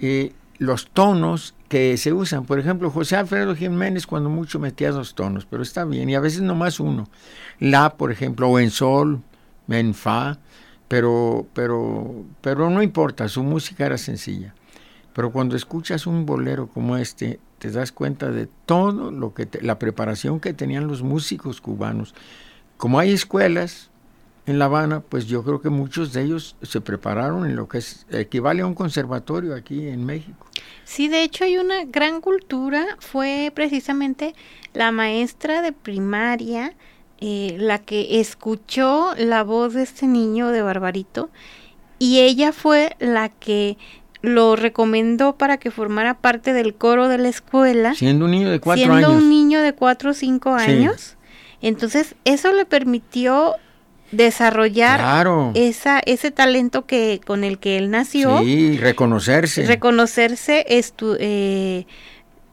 eh, 0.00 0.32
los 0.62 0.88
tonos 0.90 1.54
que 1.68 1.96
se 1.96 2.12
usan. 2.12 2.44
Por 2.44 2.58
ejemplo, 2.58 2.90
José 2.90 3.16
Alfredo 3.16 3.54
Jiménez 3.56 4.06
cuando 4.06 4.30
mucho 4.30 4.58
metía 4.58 4.92
dos 4.92 5.14
tonos, 5.14 5.44
pero 5.46 5.62
está 5.62 5.84
bien. 5.84 6.08
Y 6.08 6.14
a 6.14 6.20
veces 6.20 6.42
nomás 6.42 6.80
uno. 6.80 7.08
La, 7.58 7.96
por 7.96 8.12
ejemplo, 8.12 8.48
o 8.48 8.58
en 8.58 8.70
sol, 8.70 9.22
en 9.68 9.92
fa. 9.94 10.38
Pero, 10.88 11.46
pero, 11.54 12.24
pero 12.42 12.68
no 12.70 12.82
importa, 12.82 13.26
su 13.28 13.42
música 13.42 13.86
era 13.86 13.96
sencilla. 13.98 14.54
Pero 15.14 15.32
cuando 15.32 15.56
escuchas 15.56 16.06
un 16.06 16.26
bolero 16.26 16.68
como 16.68 16.96
este, 16.96 17.40
te 17.58 17.70
das 17.70 17.92
cuenta 17.92 18.30
de 18.30 18.48
todo 18.66 19.10
lo 19.10 19.34
que 19.34 19.46
te- 19.46 19.62
la 19.62 19.78
preparación 19.78 20.38
que 20.40 20.52
tenían 20.52 20.86
los 20.88 21.02
músicos 21.02 21.60
cubanos. 21.60 22.14
Como 22.76 22.98
hay 22.98 23.12
escuelas 23.12 23.90
en 24.46 24.58
La 24.58 24.64
Habana, 24.64 25.00
pues 25.00 25.26
yo 25.26 25.44
creo 25.44 25.60
que 25.60 25.70
muchos 25.70 26.12
de 26.12 26.22
ellos 26.22 26.56
se 26.62 26.80
prepararon 26.80 27.44
en 27.46 27.54
lo 27.56 27.68
que 27.68 27.78
es, 27.78 28.06
equivale 28.10 28.62
a 28.62 28.66
un 28.66 28.74
conservatorio 28.74 29.54
aquí 29.54 29.86
en 29.86 30.04
México. 30.04 30.46
Sí, 30.84 31.08
de 31.08 31.22
hecho 31.22 31.44
hay 31.44 31.58
una 31.58 31.84
gran 31.84 32.20
cultura, 32.20 32.84
fue 32.98 33.52
precisamente 33.54 34.34
la 34.74 34.90
maestra 34.90 35.62
de 35.62 35.72
primaria 35.72 36.74
eh, 37.20 37.56
la 37.60 37.78
que 37.78 38.18
escuchó 38.20 39.14
la 39.16 39.44
voz 39.44 39.74
de 39.74 39.82
este 39.84 40.06
niño 40.08 40.48
de 40.48 40.60
Barbarito 40.62 41.30
y 42.00 42.18
ella 42.18 42.52
fue 42.52 42.96
la 42.98 43.28
que 43.28 43.78
lo 44.22 44.56
recomendó 44.56 45.36
para 45.36 45.56
que 45.58 45.70
formara 45.70 46.14
parte 46.14 46.52
del 46.52 46.74
coro 46.74 47.06
de 47.08 47.18
la 47.18 47.28
escuela, 47.28 47.94
Siendo 47.94 48.24
un 48.24 48.32
niño 48.32 48.50
de 48.50 48.58
cuatro 48.58 48.78
siendo 48.84 48.96
años. 49.08 49.22
un 49.22 49.28
niño 49.28 49.60
de 49.62 49.72
cuatro 49.72 50.10
o 50.10 50.14
cinco 50.14 50.58
Sí. 50.58 50.70
años. 50.72 51.16
Entonces 51.60 52.16
eso 52.24 52.52
le 52.52 52.64
permitió 52.64 53.54
desarrollar 54.12 55.00
Claro. 55.00 55.50
esa, 55.54 56.00
ese 56.06 56.30
talento 56.30 56.86
que 56.86 57.20
con 57.26 57.42
el 57.44 57.58
que 57.58 57.76
él 57.78 57.90
nació 57.90 58.38
Sí, 58.40 58.76
reconocerse. 58.78 59.64
reconocerse, 59.66 60.64
estu- 60.68 61.16
eh, 61.18 61.86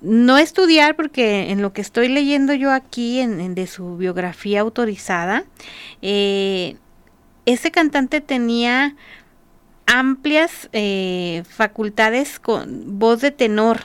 no 0.02 0.38
estudiar, 0.38 0.96
porque 0.96 1.52
en 1.52 1.62
lo 1.62 1.74
que 1.74 1.82
estoy 1.82 2.08
leyendo 2.08 2.54
yo 2.54 2.72
aquí 2.72 3.20
en, 3.20 3.40
en 3.42 3.54
de 3.56 3.68
su 3.68 3.98
biografía 3.98 4.62
autorizada, 4.62 5.44
eh, 6.02 6.78
ese 7.46 7.70
cantante 7.72 8.22
tenía 8.22 8.96
amplias 9.86 10.70
eh, 10.72 11.44
facultades 11.50 12.40
con 12.40 13.00
voz 13.00 13.22
de 13.22 13.32
tenor 13.32 13.80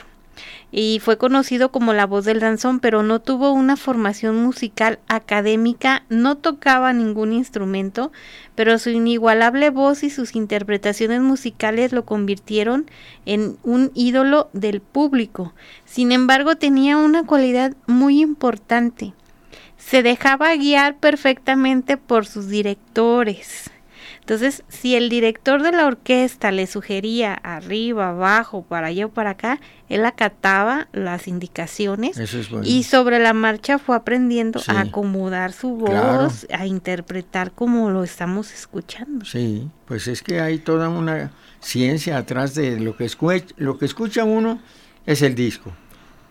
y 0.71 0.99
fue 1.01 1.17
conocido 1.17 1.71
como 1.71 1.93
la 1.93 2.05
voz 2.05 2.25
del 2.25 2.39
danzón, 2.39 2.79
pero 2.79 3.03
no 3.03 3.19
tuvo 3.19 3.51
una 3.51 3.77
formación 3.77 4.43
musical 4.43 4.99
académica, 5.07 6.03
no 6.09 6.35
tocaba 6.35 6.93
ningún 6.93 7.33
instrumento, 7.33 8.11
pero 8.55 8.77
su 8.79 8.89
inigualable 8.89 9.69
voz 9.69 10.03
y 10.03 10.09
sus 10.09 10.35
interpretaciones 10.35 11.21
musicales 11.21 11.91
lo 11.91 12.05
convirtieron 12.05 12.89
en 13.25 13.57
un 13.63 13.91
ídolo 13.93 14.49
del 14.53 14.81
público. 14.81 15.53
Sin 15.85 16.11
embargo, 16.11 16.55
tenía 16.55 16.97
una 16.97 17.25
cualidad 17.25 17.73
muy 17.87 18.21
importante. 18.21 19.13
Se 19.77 20.03
dejaba 20.03 20.55
guiar 20.55 20.97
perfectamente 20.97 21.97
por 21.97 22.25
sus 22.25 22.47
directores. 22.47 23.69
Entonces, 24.25 24.63
si 24.69 24.95
el 24.95 25.07
director 25.09 25.61
de 25.61 25.71
la 25.71 25.85
orquesta 25.85 26.49
le 26.49 26.65
sugería 26.65 27.35
arriba, 27.35 28.09
abajo, 28.09 28.63
para 28.63 28.87
allá 28.87 29.05
o 29.05 29.09
para 29.09 29.29
acá, 29.29 29.59
él 29.87 30.03
acataba 30.03 30.87
las 30.93 31.27
indicaciones 31.27 32.17
Eso 32.17 32.39
es 32.39 32.49
bueno. 32.49 32.65
y 32.67 32.81
sobre 32.81 33.19
la 33.19 33.33
marcha 33.33 33.77
fue 33.77 33.95
aprendiendo 33.95 34.57
Sí. 34.57 34.71
a 34.71 34.79
acomodar 34.81 35.53
su 35.53 35.75
voz, 35.75 35.91
Claro. 35.91 36.29
a 36.59 36.65
interpretar 36.65 37.51
como 37.51 37.91
lo 37.91 38.03
estamos 38.03 38.51
escuchando. 38.51 39.25
Sí, 39.25 39.69
pues 39.85 40.07
es 40.07 40.23
que 40.23 40.41
hay 40.41 40.57
toda 40.57 40.89
una 40.89 41.29
ciencia 41.59 42.17
atrás 42.17 42.55
de 42.55 42.79
lo 42.79 42.97
que 42.97 43.05
escucha, 43.05 43.45
lo 43.57 43.77
que 43.77 43.85
escucha 43.85 44.23
uno 44.23 44.59
es 45.05 45.21
el 45.21 45.35
disco. 45.35 45.71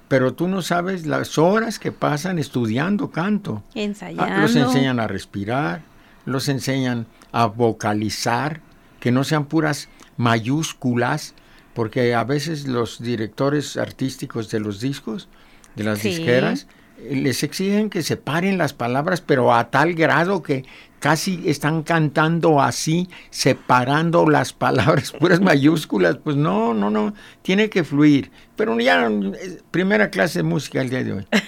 Pero 0.08 0.34
tú 0.34 0.48
no 0.48 0.62
sabes 0.62 1.06
las 1.06 1.38
horas 1.38 1.78
que 1.78 1.92
pasan 1.92 2.40
estudiando 2.40 3.12
canto. 3.12 3.62
Ensayando. 3.76 4.24
Ah, 4.34 4.40
los 4.40 4.56
enseñan 4.56 4.98
a 4.98 5.06
respirar, 5.06 5.82
los 6.24 6.48
enseñan 6.48 7.06
a 7.32 7.46
vocalizar, 7.46 8.60
que 9.00 9.10
no 9.12 9.24
sean 9.24 9.46
puras 9.46 9.88
mayúsculas, 10.16 11.34
porque 11.74 12.14
a 12.14 12.24
veces 12.24 12.66
los 12.66 13.00
directores 13.02 13.76
artísticos 13.76 14.50
de 14.50 14.60
los 14.60 14.80
discos, 14.80 15.28
de 15.74 15.84
las 15.84 15.98
Sí. 15.98 16.10
disqueras, 16.10 16.66
les 17.10 17.42
exigen 17.42 17.90
que 17.90 18.02
separen 18.02 18.56
las 18.58 18.72
palabras, 18.72 19.20
pero 19.20 19.52
a 19.52 19.70
tal 19.70 19.94
grado 19.94 20.42
que 20.42 20.64
casi 21.00 21.42
están 21.46 21.82
cantando 21.82 22.62
así, 22.62 23.08
separando 23.30 24.28
las 24.30 24.52
palabras, 24.52 25.10
puras 25.20 25.40
mayúsculas. 25.40 26.16
Pues 26.22 26.36
no, 26.36 26.72
no, 26.72 26.90
no, 26.90 27.12
tiene 27.42 27.68
que 27.68 27.82
fluir. 27.84 28.30
Pero 28.56 28.78
ya, 28.78 29.06
eh, 29.08 29.60
primera 29.70 30.10
clase 30.10 30.38
de 30.38 30.42
música 30.44 30.80
el 30.80 30.90
día 30.90 31.02
de 31.04 31.12
hoy. 31.12 31.26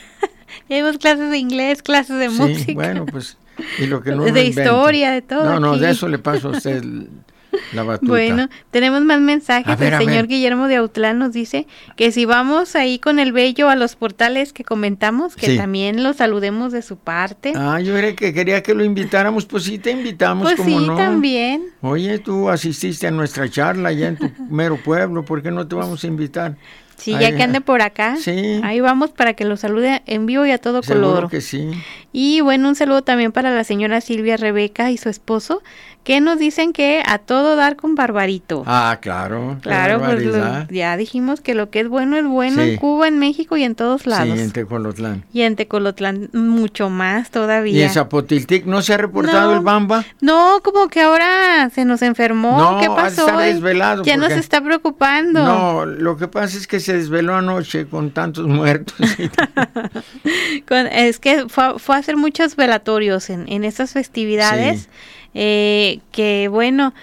Ya 0.69 0.77
vimos 0.77 0.97
clases 0.99 1.31
de 1.31 1.37
inglés, 1.39 1.83
clases 1.83 2.19
de 2.19 2.31
Sí, 2.31 2.39
música. 2.41 2.73
bueno, 2.75 3.05
pues, 3.07 3.37
y 3.79 3.87
lo 3.87 4.03
que 4.03 4.11
no 4.17 4.25
De 4.25 4.45
historia, 4.45 5.11
de 5.13 5.23
todo 5.23 5.45
No, 5.45 5.61
no, 5.61 5.71
aquí. 5.73 5.81
de 5.81 5.91
eso 5.91 6.09
le 6.09 6.19
paso 6.19 6.49
a 6.49 6.53
usted 6.53 6.83
la 7.73 7.85
batuta. 7.85 8.11
Bueno, 8.13 8.49
tenemos 8.71 9.01
más 9.03 9.19
mensajes. 9.21 9.79
Ver, 9.79 9.95
el 9.95 9.99
señor 10.01 10.15
ver. 10.17 10.27
Guillermo 10.27 10.69
de 10.69 10.77
Autlán 10.77 11.19
nos 11.19 11.33
dice 11.33 11.67
que 11.97 12.13
si 12.13 12.27
vamos 12.27 12.77
ahí 12.77 12.99
con 12.99 13.19
el 13.19 13.33
bello 13.33 13.71
a 13.71 13.77
los 13.77 13.97
portales 13.97 14.53
que 14.53 14.63
comentamos, 14.63 15.37
que 15.37 15.47
Sí. 15.47 15.57
también 15.57 16.03
lo 16.03 16.13
saludemos 16.13 16.73
de 16.73 16.83
su 16.83 16.99
parte. 16.99 17.55
Ah, 17.57 17.81
yo 17.81 17.97
era 17.97 18.15
que 18.15 18.35
quería 18.35 18.63
que 18.63 18.75
lo 18.75 18.85
invitáramos, 18.85 19.47
pues 19.47 19.65
sí 19.65 19.79
te 19.79 19.91
invitamos, 19.91 20.45
pues 20.45 20.57
como 20.57 20.81
sí, 20.81 20.87
no. 20.87 20.97
también. 20.97 21.63
Oye, 21.81 22.19
tú 22.19 22.51
asististe 22.51 23.07
a 23.07 23.11
nuestra 23.11 23.49
charla 23.49 23.89
allá 23.89 24.09
en 24.09 24.17
tu 24.17 24.31
mero 24.51 24.77
pueblo, 24.85 25.25
¿por 25.25 25.43
qué 25.43 25.51
no 25.51 25.67
te 25.67 25.77
vamos 25.77 26.05
a 26.05 26.07
invitar? 26.07 26.57
Sí, 26.97 27.13
ya 27.13 27.35
que 27.37 27.43
ande 27.43 27.61
por 27.61 27.83
acá. 27.83 28.17
Sí. 28.17 28.61
Ahí 28.65 28.81
vamos 28.81 29.11
para 29.11 29.35
que 29.35 29.45
lo 29.45 29.57
salude 29.57 30.03
en 30.07 30.27
vivo 30.27 30.47
y 30.47 30.51
a 30.51 30.59
todo 30.59 30.83
Seguro 30.83 31.09
color. 31.15 31.31
que 31.31 31.41
sí. 31.41 31.71
Y 32.13 32.41
bueno, 32.41 32.69
un 32.69 32.75
saludo 32.75 33.03
también 33.03 33.33
para 33.33 33.55
la 33.55 33.65
señora 33.65 34.01
Silvia 34.01 34.37
Rebeca 34.37 34.91
y 34.91 34.97
su 34.97 35.09
esposo, 35.09 35.63
que 36.07 36.21
nos 36.21 36.39
dicen 36.39 36.73
que 36.73 37.03
a 37.05 37.19
todo 37.19 37.57
dar 37.57 37.75
con 37.75 37.97
Barbarito. 37.97 38.63
Ah, 38.65 38.99
claro. 39.03 39.57
qué 39.61 39.69
claro, 39.71 39.99
pues 39.99 40.23
lo- 40.23 40.69
ya 40.69 40.97
dijimos 40.97 41.41
que 41.41 41.57
lo 41.57 41.69
que 41.69 41.81
es 41.81 41.89
bueno 41.89 42.17
es 42.17 42.25
bueno 42.25 42.63
Sí. 42.63 42.71
en 42.71 42.77
Cuba, 42.77 43.09
en 43.09 43.19
México 43.19 43.57
y 43.57 43.65
en 43.65 43.75
todos 43.75 44.07
lados. 44.07 44.37
Sí, 44.39 44.41
en 44.41 44.53
Tecolotlán. 44.53 45.25
Y 45.33 45.43
en 45.43 45.57
Tecolotlán 45.57 46.31
mucho 46.33 46.91
más 46.91 47.27
¿Y 47.27 47.31
todavía. 47.33 47.87
en 47.87 47.91
Zapotiltic 47.93 48.67
no 48.67 48.83
se 48.83 48.95
ha 48.95 48.99
reportado 48.99 49.51
No. 49.51 49.57
el 49.59 49.65
Bamba? 49.65 50.05
No, 50.21 50.61
como 50.63 50.87
que 50.87 51.01
ahora 51.01 51.71
se 51.75 51.85
nos 51.85 52.03
enfermó. 52.03 52.57
No, 52.57 52.81
¿Qué 52.81 52.87
pasó? 52.87 53.27
hoy? 53.27 53.47
desvelado, 53.55 54.05
Ya 54.05 54.17
nos 54.17 54.31
está 54.31 54.61
preocupando. 54.61 55.45
No, 55.45 55.87
lo 55.87 56.17
que 56.17 56.29
pasa 56.29 56.57
es 56.57 56.69
que 56.69 56.79
se 56.79 56.93
desveló 56.93 57.35
anoche 57.35 57.89
con 57.89 58.13
tantos 58.13 58.47
muertos. 58.47 58.95
Con- 60.69 60.87
es 60.87 61.19
que 61.19 61.49
fue, 61.49 61.79
fue 61.79 61.97
a 61.97 61.99
hacer 61.99 62.17
muchos 62.17 62.55
velatorios 62.57 63.29
en, 63.31 63.49
en 63.49 63.65
estas 63.65 63.93
festividades. 63.93 64.83
Sí. 64.83 64.89
Eh, 65.39 66.01
que 66.13 66.49
bueno, 66.49 66.95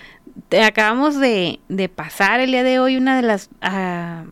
te- 0.50 0.64
acabamos 0.64 1.20
de, 1.20 1.60
de 1.70 1.88
pasar 1.88 2.40
el 2.40 2.50
día 2.52 2.64
de 2.64 2.80
hoy 2.80 2.98
una 2.98 3.16
de 3.16 3.22
las 3.22 3.50
ah, 3.62 4.26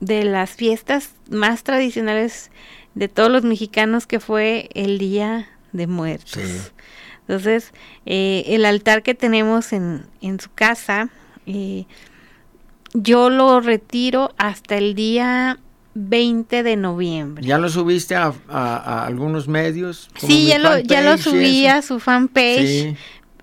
de 0.00 0.24
las 0.24 0.50
fiestas 0.50 1.14
más 1.30 1.62
tradicionales 1.64 2.50
de 2.94 3.08
todos 3.08 3.30
los 3.30 3.42
mexicanos 3.42 4.06
que 4.06 4.20
fue 4.20 4.68
el 4.74 4.98
Día 4.98 5.48
de 5.72 5.86
Muertos. 5.86 6.32
Sí. 6.32 6.70
Entonces, 7.22 7.72
eh, 8.04 8.44
el 8.48 8.66
altar 8.66 9.02
que 9.02 9.14
tenemos 9.14 9.72
en, 9.72 10.04
en 10.20 10.38
su 10.38 10.50
casa, 10.52 11.08
eh, 11.46 11.86
yo 12.92 13.30
lo 13.30 13.60
retiro 13.60 14.34
hasta 14.36 14.76
el 14.76 14.94
día 14.94 15.58
20 15.98 16.62
de 16.62 16.76
noviembre. 16.76 17.46
¿Ya 17.46 17.58
lo 17.58 17.68
subiste 17.70 18.14
a, 18.14 18.32
a- 18.48 18.76
a 18.76 19.06
algunos 19.06 19.48
medios? 19.48 20.10
como 20.20 20.30
Sí, 20.32 20.46
ya 20.46 20.58
lo, 20.58 20.78
ya 20.78 21.00
lo 21.00 21.16
subí 21.18 21.66
a 21.66 21.80
su 21.82 21.98
fanpage. 22.00 22.66
Sí, 22.66 22.96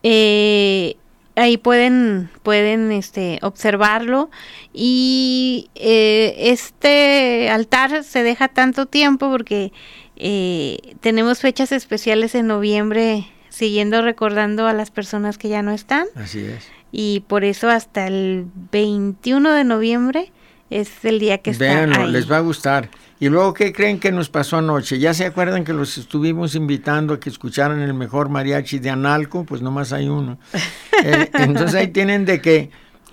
Eh, 0.04 0.96
ahí 1.36 1.58
pueden, 1.58 2.30
pueden 2.44 2.92
este, 2.92 3.40
observarlo. 3.42 4.30
Y 4.72 5.70
eh, 5.76 6.36
este 6.40 7.50
altar 7.50 8.04
se 8.04 8.22
deja 8.24 8.48
tanto 8.50 8.86
tiempo 8.86 9.30
porque 9.32 9.72
eh, 10.16 10.78
tenemos 11.02 11.40
fechas 11.40 11.72
especiales 11.72 12.36
en 12.36 12.48
noviembre 12.48 13.26
siguiendo 13.50 14.02
recordando 14.02 14.68
a 14.68 14.74
las 14.74 14.92
personas 14.92 15.38
que 15.38 15.50
ya 15.50 15.62
no 15.62 15.72
están. 15.72 16.06
así 16.16 16.40
es. 16.40 16.68
Y 16.92 17.22
por 17.28 17.44
eso 17.44 17.70
hasta 17.70 18.06
el 18.08 18.46
21 18.72 19.52
de 19.54 19.64
noviembre 19.64 20.32
es 20.70 20.90
el 21.06 21.20
día 21.20 21.38
que 21.40 21.52
está 21.52 21.66
Véanlo, 21.66 22.04
ahí. 22.06 22.12
les 22.12 22.32
va 22.32 22.38
a 22.38 22.42
gustar. 22.42 22.90
Y 23.20 23.30
luego, 23.30 23.54
¿qué 23.54 23.72
creen 23.72 24.00
que 24.00 24.12
nos 24.12 24.30
pasó 24.30 24.58
anoche? 24.58 25.00
¿Ya 25.00 25.14
se 25.14 25.26
acuerdan 25.26 25.64
que 25.64 25.72
los 25.72 25.98
estuvimos 25.98 26.56
invitando 26.56 27.14
a 27.14 27.20
que 27.20 27.30
escucharan 27.30 27.80
el 27.80 27.94
mejor 27.94 28.28
mariachi 28.30 28.80
de 28.80 28.90
Analco? 28.90 29.46
Pues 29.46 29.62
nomás 29.62 29.94
hay 29.94 30.08
uno. 30.10 30.38
Eh, 31.06 31.30
entonces 31.34 31.76
ahí 31.76 31.88
tienen 31.88 32.24
de 32.24 32.40
que 32.40 32.70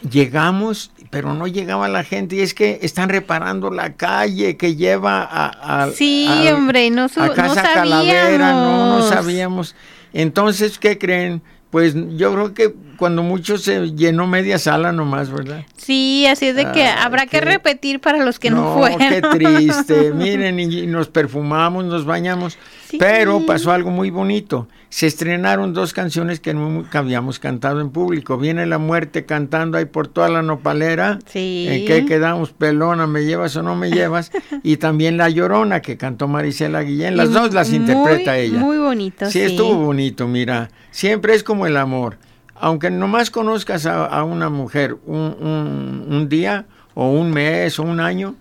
llegamos, 0.08 0.92
pero 1.10 1.34
no 1.34 1.46
llegaba 1.46 1.88
la 1.88 2.04
gente. 2.04 2.36
Y 2.36 2.40
es 2.40 2.54
que 2.54 2.78
están 2.82 3.08
reparando 3.08 3.70
la 3.70 3.94
calle 3.94 4.56
que 4.56 4.76
lleva 4.76 5.22
a... 5.24 5.84
a- 5.84 5.90
Sí, 5.90 6.26
al- 6.28 6.54
hombre, 6.54 6.90
no 6.90 7.08
su- 7.08 7.20
a 7.20 7.28
no 7.28 7.34
Casa 7.34 7.62
Calavera, 7.74 8.52
no, 8.52 8.98
no 8.98 9.02
sabíamos. 9.02 9.08
sabíamos. 9.08 9.74
Entonces, 10.12 10.78
¿qué 10.78 10.98
creen? 10.98 11.42
Pues 11.70 11.94
yo 12.16 12.32
creo 12.32 12.54
que 12.54 12.74
cuando 13.00 13.22
mucho 13.22 13.58
se 13.58 13.92
llenó 13.96 14.26
media 14.26 14.58
sala 14.58 14.92
nomás, 14.92 15.32
¿verdad? 15.32 15.64
Sí, 15.78 16.26
así 16.26 16.46
es 16.48 16.54
de 16.54 16.70
que 16.70 16.86
habrá 16.86 17.26
que 17.26 17.40
repetir 17.40 17.98
para 17.98 18.22
los 18.22 18.38
que 18.38 18.50
no, 18.50 18.58
no, 18.62 18.74
fueron. 18.76 18.98
qué 18.98 19.22
triste. 19.32 20.12
Miren, 20.12 20.60
y, 20.60 20.80
y 20.80 20.86
nos 20.86 21.08
perfumamos, 21.08 21.86
nos 21.86 22.04
bañamos. 22.04 22.58
Sí. 22.88 22.98
Pero 22.98 23.44
pasó 23.46 23.72
algo 23.72 23.90
muy 23.90 24.10
bonito. 24.10 24.68
Se 24.90 25.06
estrenaron 25.06 25.72
dos 25.72 25.92
canciones 25.94 26.40
que 26.40 26.52
nunca 26.52 26.98
habíamos 26.98 27.38
cantado 27.38 27.80
en 27.80 27.90
público. 27.90 28.36
Viene 28.36 28.66
la 28.66 28.78
muerte 28.78 29.24
cantando 29.24 29.78
ahí 29.78 29.86
por 29.86 30.08
toda 30.08 30.28
la 30.28 30.42
nopalera. 30.42 31.18
Sí. 31.26 31.66
¿En 31.70 31.86
qué 31.86 32.04
quedamos? 32.04 32.50
Pelona, 32.52 33.06
¿me 33.06 33.24
llevas 33.24 33.56
o 33.56 33.62
no 33.62 33.76
me 33.76 33.90
llevas? 33.90 34.30
y 34.62 34.76
también 34.76 35.16
La 35.16 35.30
Llorona, 35.30 35.80
que 35.80 35.96
cantó 35.96 36.28
Marisela 36.28 36.82
Guillén. 36.82 37.16
Las 37.16 37.30
Y 37.30 37.32
dos 37.32 37.54
las 37.54 37.68
muy, 37.70 37.78
interpreta 37.78 38.36
ella. 38.36 38.58
Muy 38.58 38.76
bonito, 38.78 39.26
Sí, 39.26 39.38
sí. 39.38 39.44
estuvo 39.46 39.74
bonito, 39.76 40.28
mira. 40.28 40.70
Siempre 40.90 41.34
es 41.34 41.42
como 41.42 41.66
el 41.66 41.76
amor. 41.78 42.18
Aunque 42.60 42.90
nomás 42.90 43.30
conozcas 43.30 43.86
a, 43.86 44.04
a 44.06 44.24
una 44.24 44.50
mujer 44.50 44.96
un, 45.06 45.34
un- 45.40 46.06
un 46.08 46.28
día 46.28 46.66
o 46.94 47.10
un 47.10 47.30
mes 47.30 47.78
o 47.78 47.82
un 47.82 48.00
año, 48.00 48.34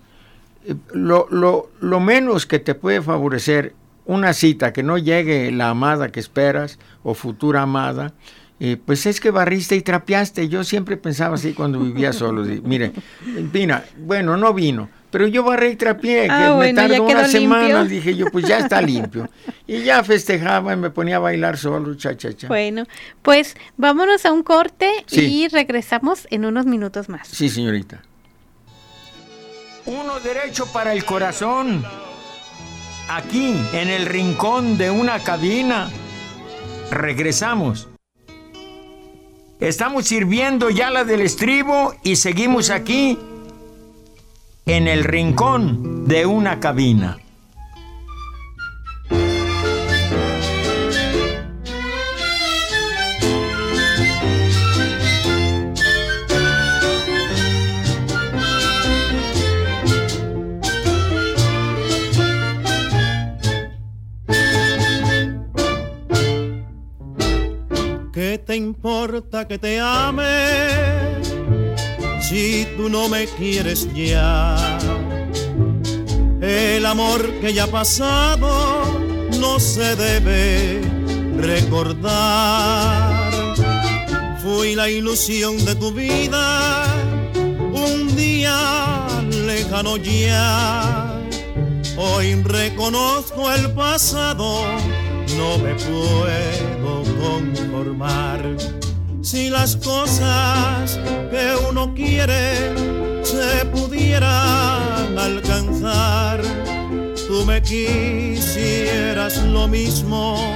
lo, 0.93 1.27
lo- 1.29 1.69
lo 1.79 1.99
menos 1.99 2.45
que 2.45 2.59
te 2.59 2.75
puede 2.75 3.01
favorecer 3.01 3.73
una 4.05 4.33
cita 4.33 4.73
que 4.73 4.83
no 4.83 4.97
llegue 4.97 5.51
la 5.51 5.69
amada 5.69 6.09
que 6.11 6.19
esperas 6.19 6.79
o 7.03 7.13
futura 7.13 7.61
amada, 7.61 8.13
eh, 8.59 8.77
pues 8.85 9.05
es 9.05 9.19
que 9.21 9.31
barriste 9.31 9.75
y 9.75 9.81
trapeaste. 9.81 10.49
Yo 10.49 10.63
siempre 10.63 10.97
pensaba 10.97 11.35
así 11.35 11.53
cuando 11.53 11.79
vivía 11.79 12.11
solo. 12.13 12.43
Mire, 12.63 12.91
Pina, 13.51 13.83
bueno, 13.97 14.35
no 14.37 14.53
vino, 14.53 14.89
pero 15.11 15.27
yo 15.27 15.43
barré 15.43 15.69
y 15.71 15.75
trapeé, 15.75 16.25
que 16.25 16.31
Ah, 16.31 16.49
me 16.49 16.55
bueno, 16.55 16.81
ya 16.81 16.87
tardó 16.89 17.07
quedó 17.07 17.19
una 17.19 17.27
semana. 17.27 17.63
limpio. 17.81 17.85
Dije 17.85 18.15
yo, 18.15 18.25
pues 18.31 18.45
ya 18.47 18.57
está 18.59 18.81
limpio. 18.81 19.29
Y 19.65 19.83
ya 19.83 20.03
festejaba 20.03 20.73
y 20.73 20.77
me 20.77 20.89
ponía 20.89 21.15
a 21.17 21.19
bailar 21.19 21.57
solo, 21.57 21.95
cha, 21.95 22.17
cha, 22.17 22.33
cha. 22.35 22.47
Bueno, 22.47 22.85
pues 23.21 23.55
vámonos 23.77 24.25
a 24.25 24.31
un 24.33 24.43
corte 24.43 24.89
Sí. 25.07 25.43
y 25.43 25.47
regresamos 25.47 26.27
en 26.29 26.43
unos 26.45 26.65
minutos 26.65 27.07
más. 27.09 27.27
Sí, 27.27 27.47
señorita. 27.49 28.01
Uno 29.85 30.19
derecho 30.19 30.65
para 30.71 30.93
el 30.93 31.03
corazón. 31.05 31.83
Aquí, 33.09 33.55
en 33.73 33.87
el 33.89 34.05
rincón 34.05 34.77
de 34.77 34.91
una 34.91 35.17
cabina. 35.19 35.89
Regresamos. 36.91 37.87
Estamos 39.59 40.05
sirviendo 40.05 40.69
ya 40.69 40.89
la 40.89 41.03
del 41.03 41.19
estribo 41.19 41.93
y 42.01 42.15
seguimos 42.15 42.69
aquí 42.69 43.19
en 44.65 44.87
el 44.87 45.03
rincón 45.03 46.07
de 46.07 46.25
una 46.25 46.61
cabina. 46.61 47.17
¿Qué 68.29 68.37
te 68.37 68.55
importa 68.55 69.47
que 69.47 69.57
te 69.57 69.79
ame 69.79 70.23
si 72.21 72.67
tú 72.77 72.87
no 72.87 73.09
me 73.09 73.25
quieres 73.25 73.91
ya? 73.91 74.77
El 76.39 76.85
amor 76.85 77.27
que 77.41 77.55
ya 77.55 77.63
ha 77.63 77.67
pasado 77.67 78.83
no 79.39 79.59
se 79.59 79.95
debe 79.95 80.79
recordar. 81.37 83.31
Fui 84.43 84.75
la 84.75 84.87
ilusión 84.91 85.65
de 85.65 85.73
tu 85.73 85.91
vida, 85.91 86.85
un 87.33 88.15
día 88.15 89.07
lejano 89.47 89.97
ya. 89.97 91.19
Hoy 91.97 92.35
reconozco 92.43 93.51
el 93.51 93.71
pasado, 93.71 94.61
no 95.35 95.57
me 95.57 95.73
puedo 95.73 96.27
conformar. 97.19 98.41
Si 99.21 99.49
las 99.49 99.75
cosas 99.75 100.99
que 101.29 101.55
uno 101.69 101.93
quiere 101.93 102.73
se 103.23 103.65
pudieran 103.65 105.17
alcanzar, 105.17 106.41
tú 107.27 107.45
me 107.45 107.61
quisieras 107.61 109.37
lo 109.43 109.67
mismo 109.67 110.55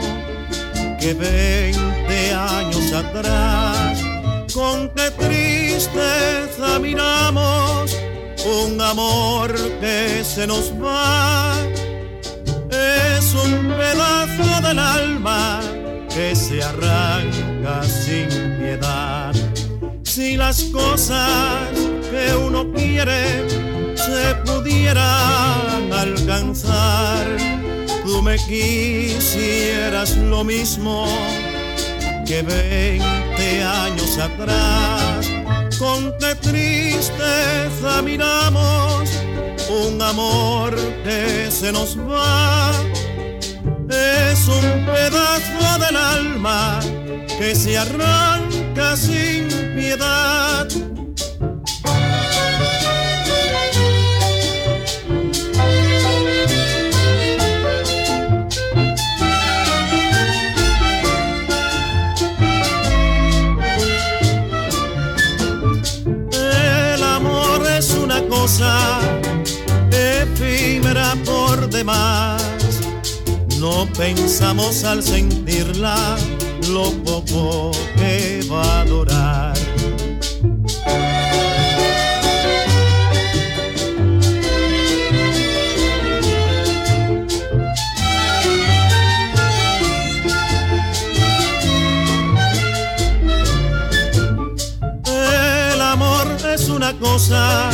que 0.99 1.14
20 1.14 2.34
años 2.34 2.93
atrás. 2.93 4.01
Con 4.53 4.89
qué 4.95 5.11
tristeza 5.11 6.80
miramos 6.80 7.95
un 8.45 8.80
amor 8.80 9.53
que 9.82 10.24
se 10.24 10.47
nos 10.47 10.72
va. 10.74 11.53
Es 12.72 13.34
un 13.34 13.74
pedazo 13.78 14.68
del 14.68 14.80
alma 14.80 15.73
que 16.14 16.36
se 16.36 16.61
arranca 16.61 17.84
sin 17.84 18.28
piedad. 18.59 19.34
Si 20.03 20.38
las 20.38 20.64
cosas 20.66 21.70
que 22.11 22.36
uno 22.36 22.72
quiere 22.72 23.47
se 23.95 24.36
pudieran 24.45 25.91
alcanzar, 25.91 27.26
tú 28.05 28.22
me 28.22 28.36
quisieras 28.38 30.16
lo 30.18 30.43
mismo 30.43 31.07
que 32.28 32.43
20 32.43 33.64
años 33.64 34.18
atrás. 34.20 35.28
Con 35.80 36.14
qué 36.20 36.36
tristeza 36.36 38.01
miramos 38.03 39.09
un 39.70 39.99
amor 40.01 40.76
que 41.03 41.49
se 41.49 41.72
nos 41.72 41.97
va. 41.97 42.72
Es 44.04 44.47
un 44.47 44.86
pedazo 44.86 45.80
del 45.80 45.95
alma 45.95 46.80
que 47.38 47.56
se 47.56 47.78
arranca 47.78 48.97
sin 48.97 49.47
piedad. 49.76 50.68
El 66.32 67.04
amor 67.04 67.66
es 67.78 67.91
una 67.91 68.22
cosa 68.28 68.99
efímera 69.91 71.16
por 71.26 71.70
demás. 71.70 72.43
No 73.64 73.88
pensamos 73.97 74.84
al 74.84 75.01
sentirla 75.01 76.18
lo 76.70 76.91
poco 77.05 77.72
que 77.95 78.45
va 78.51 78.82
a 78.82 78.86
durar. 78.86 79.53
El 95.05 95.82
amor 95.82 96.28
es 96.53 96.68
una 96.68 96.91
cosa 96.99 97.70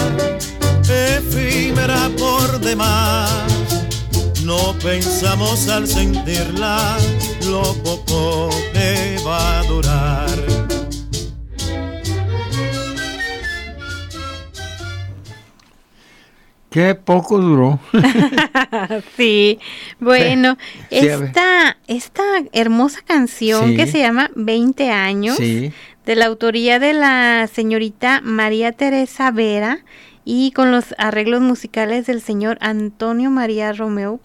efímera 0.88 2.12
por 2.16 2.60
demás. 2.60 3.50
No 4.50 4.74
pensamos 4.82 5.70
al 5.70 5.86
sentirla 5.88 6.98
lo 7.46 7.62
poco 7.84 8.50
que 8.74 9.18
va 9.24 9.60
a 9.60 9.64
durar. 9.66 10.30
Qué 16.70 16.94
poco 16.96 17.40
duró. 17.40 17.80
Sí, 19.18 19.60
bueno, 20.00 20.58
Sí, 20.90 20.98
esta, 21.00 21.78
esta 21.88 22.24
hermosa 22.54 23.02
canción 23.06 23.70
Sí. 23.72 23.76
que 23.76 23.88
se 23.88 24.00
llama 24.00 24.32
20 24.36 24.90
años, 24.92 25.38
Sí. 25.38 25.72
de 26.06 26.16
la 26.16 26.26
autoría 26.28 26.80
de 26.80 26.94
la 26.94 27.48
señorita 27.52 28.22
María 28.24 28.72
Teresa 28.72 29.32
Vera 29.32 29.80
y 30.32 30.52
con 30.52 30.72
los 30.72 30.94
arreglos 31.00 31.42
musicales 31.42 32.06
del 32.06 32.22
señor 32.22 32.60
Antonio 32.62 33.32
María 33.32 33.74
Romeo. 33.74 34.20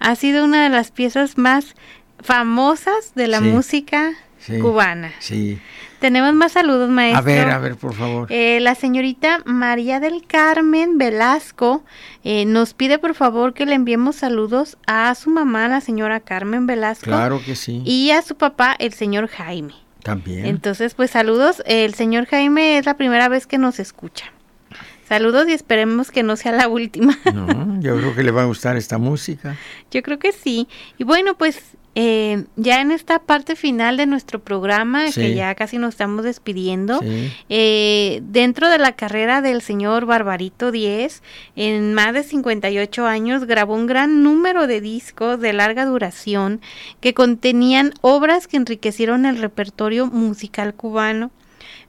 Ha 0.00 0.16
sido 0.16 0.44
una 0.44 0.64
de 0.64 0.68
las 0.68 0.90
piezas 0.90 1.38
más 1.38 1.76
famosas 2.18 3.14
de 3.14 3.28
la 3.28 3.38
Sí, 3.38 3.44
música 3.44 4.14
sí, 4.40 4.58
cubana. 4.58 5.12
Sí. 5.20 5.60
Tenemos 6.00 6.34
más 6.34 6.50
saludos, 6.50 6.90
maestro. 6.90 7.18
A 7.20 7.22
ver, 7.22 7.50
a 7.50 7.58
ver, 7.60 7.76
por 7.76 7.94
favor. 7.94 8.26
Eh, 8.32 8.58
la 8.60 8.74
señorita 8.74 9.42
María 9.44 10.00
del 10.00 10.26
Carmen 10.26 10.98
Velasco 10.98 11.84
eh, 12.24 12.46
nos 12.46 12.74
pide 12.74 12.98
por 12.98 13.14
favor 13.14 13.54
que 13.54 13.64
le 13.64 13.76
enviemos 13.76 14.16
saludos 14.16 14.76
a 14.88 15.14
su 15.14 15.30
mamá, 15.30 15.68
la 15.68 15.80
señora 15.80 16.18
Carmen 16.18 16.66
Velasco, 16.66 17.04
claro 17.04 17.40
que 17.46 17.54
sí. 17.54 17.80
y 17.84 18.10
a 18.10 18.22
su 18.22 18.34
papá, 18.34 18.74
el 18.80 18.92
señor 18.92 19.28
Jaime. 19.28 19.74
También. 20.02 20.46
Entonces, 20.46 20.94
pues 20.94 21.12
saludos. 21.12 21.62
El 21.64 21.94
señor 21.94 22.26
Jaime 22.26 22.76
es 22.76 22.86
la 22.86 22.96
primera 22.96 23.28
vez 23.28 23.46
que 23.46 23.56
nos 23.56 23.78
escucha. 23.78 24.32
Saludos 25.08 25.46
y 25.48 25.52
esperemos 25.52 26.10
que 26.10 26.22
no 26.22 26.36
sea 26.36 26.52
la 26.52 26.68
última. 26.68 27.18
No, 27.34 27.80
yo 27.80 27.96
creo 27.96 28.14
que 28.14 28.22
le 28.22 28.30
va 28.30 28.42
a 28.42 28.46
gustar 28.46 28.76
esta 28.76 28.98
música. 28.98 29.56
Yo 29.90 30.02
creo 30.02 30.18
que 30.18 30.32
sí. 30.32 30.66
Y 30.98 31.04
bueno, 31.04 31.36
pues 31.36 31.60
eh, 31.96 32.44
ya 32.56 32.80
en 32.80 32.90
esta 32.90 33.18
parte 33.20 33.54
final 33.54 33.96
de 33.96 34.06
nuestro 34.06 34.40
programa, 34.40 35.04
que 35.12 35.34
ya 35.34 35.54
casi 35.54 35.78
nos 35.78 35.90
estamos 35.94 36.24
despidiendo, 36.24 36.98
Sí. 37.00 37.32
eh, 37.50 38.20
dentro 38.24 38.68
de 38.68 38.78
la 38.78 38.92
carrera 38.92 39.42
del 39.42 39.60
señor 39.62 40.04
Barbarito 40.06 40.72
10, 40.72 41.22
en 41.56 41.94
más 41.94 42.12
de 42.14 42.22
58 42.24 43.06
años 43.06 43.44
grabó 43.44 43.74
un 43.74 43.86
gran 43.86 44.22
número 44.24 44.66
de 44.66 44.80
discos 44.80 45.38
de 45.40 45.52
larga 45.52 45.84
duración 45.86 46.60
que 47.00 47.14
contenían 47.14 47.92
obras 48.00 48.48
que 48.48 48.56
enriquecieron 48.56 49.24
el 49.26 49.38
repertorio 49.38 50.06
musical 50.06 50.74
cubano. 50.74 51.30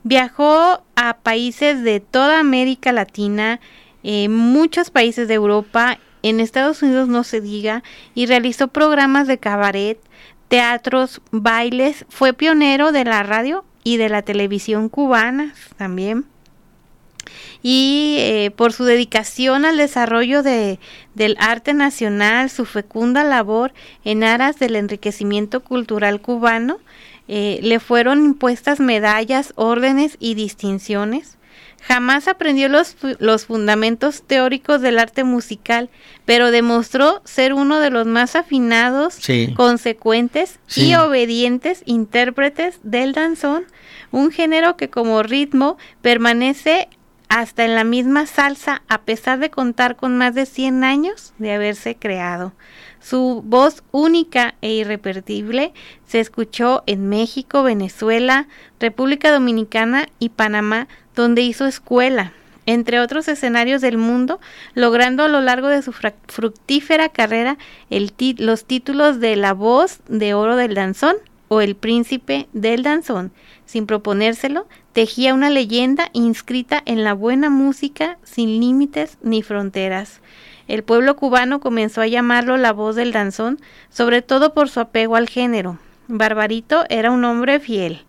Viajó 0.07 0.83
a 0.95 1.17
países 1.23 1.81
de 1.81 1.99
toda 1.99 2.39
América 2.39 2.91
Latina, 2.91 3.59
eh, 4.03 4.29
muchos 4.29 4.91
países 4.91 5.27
de 5.27 5.33
Europa, 5.33 5.97
en 6.21 6.39
Estados 6.39 6.83
Unidos 6.83 7.07
no 7.07 7.23
se 7.23 7.41
diga, 7.41 7.81
y 8.13 8.27
realizó 8.27 8.67
programas 8.67 9.27
de 9.27 9.39
cabaret, 9.39 9.97
teatros, 10.47 11.23
bailes. 11.31 12.05
Fue 12.07 12.33
pionero 12.33 12.91
de 12.91 13.03
la 13.03 13.23
radio 13.23 13.65
y 13.83 13.97
de 13.97 14.09
la 14.09 14.21
televisión 14.21 14.89
cubanas 14.89 15.53
también. 15.75 16.25
Y 17.63 18.17
eh, 18.19 18.51
por 18.55 18.73
su 18.73 18.83
dedicación 18.83 19.65
al 19.65 19.77
desarrollo 19.77 20.43
de, 20.43 20.79
del 21.15 21.35
arte 21.39 21.73
nacional, 21.73 22.51
su 22.51 22.65
fecunda 22.65 23.23
labor 23.23 23.73
en 24.03 24.23
aras 24.23 24.59
del 24.59 24.75
enriquecimiento 24.75 25.63
cultural 25.63 26.21
cubano, 26.21 26.77
eh, 27.27 27.59
le 27.61 27.79
fueron 27.79 28.23
impuestas 28.23 28.79
medallas, 28.79 29.53
órdenes 29.55 30.17
y 30.19 30.35
distinciones. 30.35 31.37
Jamás 31.81 32.27
aprendió 32.27 32.67
los, 32.67 32.95
los 33.19 33.45
fundamentos 33.45 34.23
teóricos 34.25 34.81
del 34.81 34.97
arte 34.97 35.23
musical, 35.23 35.89
pero 36.25 36.49
demostró 36.49 37.21
ser 37.25 37.53
uno 37.53 37.79
de 37.79 37.91
los 37.91 38.07
más 38.07 38.35
afinados, 38.35 39.13
Sí. 39.13 39.53
consecuentes 39.55 40.59
Sí. 40.65 40.87
y 40.89 40.95
obedientes 40.95 41.83
intérpretes 41.85 42.79
del 42.81 43.13
danzón, 43.13 43.65
un 44.11 44.31
género 44.31 44.77
que 44.77 44.89
como 44.89 45.21
ritmo 45.21 45.77
permanece 46.01 46.87
hasta 47.29 47.65
en 47.65 47.75
la 47.75 47.83
misma 47.83 48.25
salsa 48.25 48.81
a 48.87 49.01
pesar 49.01 49.39
de 49.39 49.49
contar 49.51 49.95
con 49.95 50.17
más 50.17 50.33
de 50.33 50.45
100 50.45 50.83
años 50.83 51.33
de 51.37 51.53
haberse 51.53 51.95
creado. 51.95 52.53
Su 53.07 53.43
voz 53.45 53.83
única 53.91 54.55
e 54.61 54.73
irrepetible 54.73 55.73
se 56.07 56.19
escuchó 56.19 56.81
en 56.87 57.07
México, 57.07 57.61
Venezuela, 57.61 58.47
República 58.79 59.31
Dominicana 59.31 60.07
y 60.17 60.29
Panamá, 60.29 60.87
donde 61.15 61.43
hizo 61.43 61.67
escuela, 61.67 62.33
entre 62.65 62.99
otros 62.99 63.27
escenarios 63.27 63.81
del 63.81 63.99
mundo, 63.99 64.39
logrando 64.73 65.21
a 65.21 65.27
lo 65.27 65.39
largo 65.41 65.67
de 65.67 65.83
su 65.83 65.91
fructífera 65.91 67.09
carrera 67.09 67.59
los 67.91 68.65
títulos 68.65 69.19
de 69.19 69.35
La 69.35 69.53
Voz 69.53 69.99
de 70.07 70.33
Oro 70.33 70.55
del 70.55 70.73
Danzón 70.73 71.17
o 71.47 71.61
El 71.61 71.75
Príncipe 71.75 72.47
del 72.53 72.81
Danzón. 72.81 73.31
Sin 73.67 73.85
proponérselo, 73.85 74.65
tejía 74.93 75.35
una 75.35 75.51
leyenda 75.51 76.09
inscrita 76.13 76.81
en 76.87 77.03
la 77.03 77.13
buena 77.13 77.51
música 77.51 78.17
sin 78.23 78.59
límites 78.59 79.19
ni 79.21 79.43
fronteras. 79.43 80.21
El 80.67 80.83
pueblo 80.83 81.15
cubano 81.15 81.59
comenzó 81.59 82.01
a 82.01 82.07
llamarlo 82.07 82.57
la 82.57 82.73
voz 82.73 82.95
del 82.95 83.11
danzón, 83.11 83.59
sobre 83.89 84.21
todo 84.21 84.53
por 84.53 84.69
su 84.69 84.79
apego 84.79 85.15
al 85.15 85.29
género. 85.29 85.77
Barbarito 86.07 86.85
era 86.89 87.11
un 87.11 87.23
hombre 87.25 87.59
fiel 87.59 88.01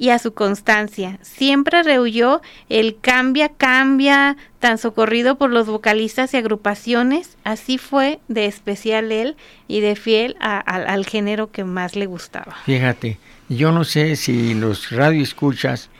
y 0.00 0.10
a 0.10 0.18
su 0.20 0.32
constancia. 0.32 1.18
Siempre 1.22 1.82
rehuyó 1.82 2.40
el 2.68 2.98
cambia, 3.00 3.48
cambia, 3.48 4.36
tan 4.60 4.78
socorrido 4.78 5.36
por 5.38 5.50
los 5.50 5.66
vocalistas 5.66 6.34
y 6.34 6.36
agrupaciones. 6.36 7.36
Así 7.42 7.78
fue 7.78 8.20
de 8.28 8.46
especial 8.46 9.10
él 9.10 9.36
y 9.66 9.80
de 9.80 9.96
fiel 9.96 10.36
a- 10.40 10.58
al- 10.58 11.04
género 11.04 11.50
que 11.50 11.64
más 11.64 11.96
le 11.96 12.06
gustaba. 12.06 12.56
Fíjate, 12.64 13.18
yo 13.48 13.72
no 13.72 13.82
sé 13.84 14.14
si 14.14 14.54
los 14.54 14.90
radioescuchas 14.90 15.90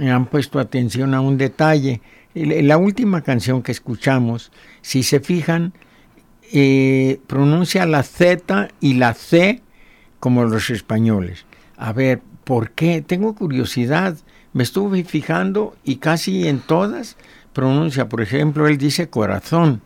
han 0.00 0.26
puesto 0.26 0.58
atención 0.58 1.14
a 1.14 1.20
un 1.20 1.38
detalle. 1.38 2.00
La 2.34 2.78
última 2.78 3.22
canción 3.22 3.62
que 3.62 3.72
escuchamos, 3.72 4.50
si 4.82 5.02
se 5.02 5.20
fijan, 5.20 5.72
eh, 6.52 7.20
pronuncia 7.26 7.86
la 7.86 8.02
Z 8.02 8.68
y 8.80 8.94
la 8.94 9.14
C 9.14 9.62
como 10.20 10.44
los 10.44 10.70
españoles. 10.70 11.46
A 11.76 11.92
ver, 11.92 12.20
¿por 12.44 12.70
qué? 12.70 13.02
Tengo 13.02 13.34
curiosidad. 13.34 14.16
Me 14.52 14.62
estuve 14.62 15.04
fijando 15.04 15.76
y 15.84 15.96
casi 15.96 16.48
en 16.48 16.60
todas 16.60 17.16
pronuncia, 17.52 18.08
por 18.08 18.20
ejemplo, 18.20 18.66
él 18.66 18.78
dice 18.78 19.08
corazón 19.08 19.82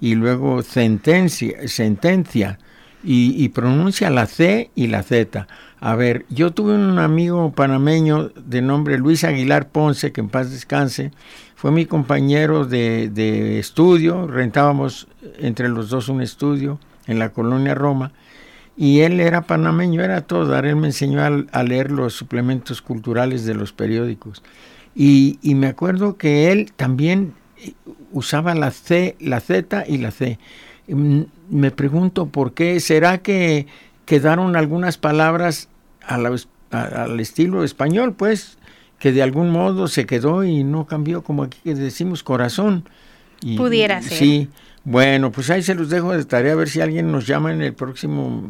y 0.00 0.14
luego 0.14 0.62
sentencia, 0.62 1.66
sentencia 1.66 2.58
y, 3.02 3.42
y 3.42 3.48
pronuncia 3.48 4.10
la 4.10 4.26
C 4.26 4.70
y 4.74 4.88
la 4.88 5.02
Z. 5.02 5.46
A 5.80 5.94
ver, 5.94 6.24
yo 6.30 6.52
tuve 6.52 6.74
un 6.74 6.98
amigo 6.98 7.52
panameño 7.52 8.30
de 8.30 8.62
nombre 8.62 8.98
Luis 8.98 9.24
Aguilar 9.24 9.68
Ponce, 9.68 10.10
que 10.10 10.22
en 10.22 10.28
paz 10.28 10.50
descanse, 10.50 11.10
fue 11.54 11.70
mi 11.70 11.84
compañero 11.84 12.64
de, 12.64 13.58
estudio, 13.58 14.26
rentábamos 14.26 15.06
entre 15.38 15.68
los 15.68 15.90
dos 15.90 16.08
un 16.08 16.22
estudio 16.22 16.78
en 17.06 17.18
la 17.18 17.30
colonia 17.30 17.74
Roma, 17.74 18.12
y 18.76 19.00
él 19.00 19.20
era 19.20 19.42
panameño, 19.42 20.02
era 20.02 20.22
todo, 20.22 20.58
él 20.58 20.76
me 20.76 20.88
enseñó 20.88 21.22
a, 21.22 21.44
a 21.52 21.62
leer 21.62 21.90
los 21.90 22.14
suplementos 22.14 22.82
culturales 22.82 23.44
de 23.44 23.54
los 23.54 23.72
periódicos. 23.72 24.42
Y, 24.94 25.38
y 25.42 25.54
me 25.54 25.66
acuerdo 25.66 26.16
que 26.16 26.52
él 26.52 26.72
también 26.74 27.34
eh, 27.58 27.74
usaba 28.12 28.54
la 28.54 28.70
C, 28.70 29.16
la 29.20 29.40
Z 29.40 29.84
y 29.86 29.98
la 29.98 30.10
C. 30.10 30.38
Mm, 30.88 31.22
Me 31.50 31.70
pregunto 31.70 32.26
por 32.26 32.54
qué, 32.54 32.80
¿será 32.80 33.18
que 33.18 33.66
quedaron 34.06 34.56
algunas 34.56 34.96
palabras 34.96 35.68
a 36.02 36.16
la- 36.16 36.34
a- 36.70 37.02
al 37.04 37.20
estilo 37.20 37.62
español, 37.64 38.14
pues, 38.14 38.56
que 38.98 39.12
de 39.12 39.22
algún 39.22 39.50
modo 39.50 39.88
se 39.88 40.06
quedó 40.06 40.42
y 40.44 40.64
no 40.64 40.86
cambió, 40.86 41.22
como 41.22 41.42
aquí 41.42 41.58
que 41.62 41.74
decimos 41.74 42.22
corazón? 42.22 42.88
Y- 43.42 43.56
Pudiera 43.58 44.00
ser. 44.00 44.16
Sí, 44.18 44.48
bueno, 44.88 45.32
pues 45.32 45.50
ahí 45.50 45.64
se 45.64 45.74
los 45.74 45.90
dejo 45.90 46.12
de 46.16 46.24
tarea 46.24 46.52
a 46.52 46.54
ver 46.54 46.68
si 46.68 46.80
alguien 46.80 47.10
nos 47.10 47.26
llama 47.26 47.52
en 47.52 47.60
el 47.60 47.74
próximo... 47.74 48.48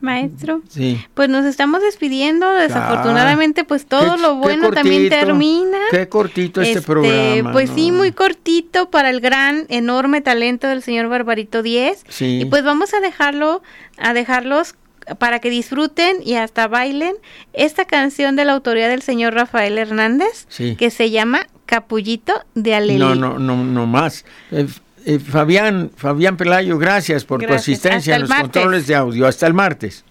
Maestro. 0.00 0.62
Sí. 0.68 0.98
Pues 1.12 1.28
nos 1.28 1.44
estamos 1.44 1.82
despidiendo, 1.82 2.50
desafortunadamente 2.54 3.64
pues 3.64 3.84
todo 3.84 4.16
Qué- 4.16 4.22
lo 4.22 4.36
bueno 4.36 4.70
también 4.70 5.10
termina. 5.10 5.76
Qué 5.90 6.08
cortito 6.08 6.62
este, 6.62 6.80
programa. 6.80 7.52
Pues 7.52 7.68
¿no? 7.68 7.74
sí, 7.74 7.92
muy 7.92 8.12
cortito 8.12 8.90
para 8.90 9.10
el 9.10 9.20
gran, 9.20 9.66
enorme 9.68 10.22
talento 10.22 10.66
del 10.68 10.82
señor 10.82 11.08
Barbarito 11.08 11.62
10. 11.62 12.02
Sí. 12.08 12.40
Y 12.40 12.44
pues 12.46 12.64
vamos 12.64 12.94
a 12.94 13.00
dejarlo, 13.00 13.62
a 13.98 14.14
dejarlos 14.14 14.74
para 15.18 15.38
que 15.38 15.50
disfruten 15.50 16.16
y 16.24 16.34
hasta 16.36 16.66
bailen 16.66 17.14
esta 17.52 17.84
canción 17.84 18.36
de 18.36 18.46
la 18.46 18.52
autoría 18.54 18.88
del 18.88 19.02
señor 19.02 19.34
Rafael 19.34 19.76
Hernández, 19.76 20.46
Sí. 20.48 20.76
que 20.76 20.90
se 20.90 21.10
llama 21.10 21.46
Capullito 21.66 22.32
de 22.54 22.74
Alelí. 22.74 22.98
No, 22.98 23.14
no, 23.14 23.38
no, 23.38 23.64
no 23.64 23.86
más. 23.86 24.24
Eh, 24.50 24.66
eh, 25.08 25.18
Fabián, 25.18 25.90
Fabián 25.96 26.36
Pelayo, 26.36 26.78
gracias 26.78 27.24
por 27.24 27.40
Gracias. 27.40 27.64
tu 27.64 27.72
asistencia 27.72 28.14
en 28.16 28.20
los 28.22 28.30
martes. 28.30 28.42
controles 28.52 28.86
de 28.86 28.94
audio. 28.94 29.26
Hasta 29.26 29.46
el 29.46 29.54
martes. 29.54 30.04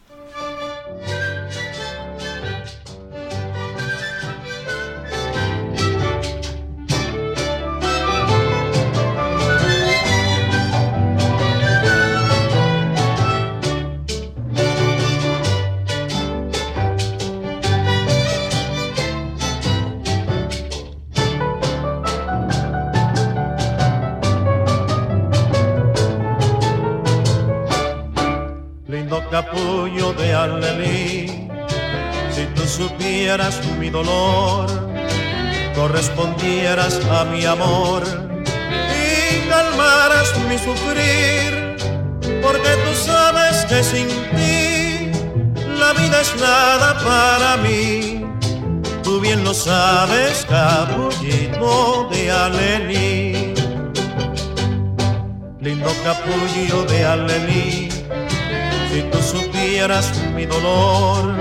Mi 60.35 60.45
dolor, 60.45 61.33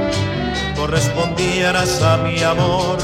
correspondieras 0.77 2.01
a 2.01 2.17
mi 2.19 2.41
amor 2.45 2.97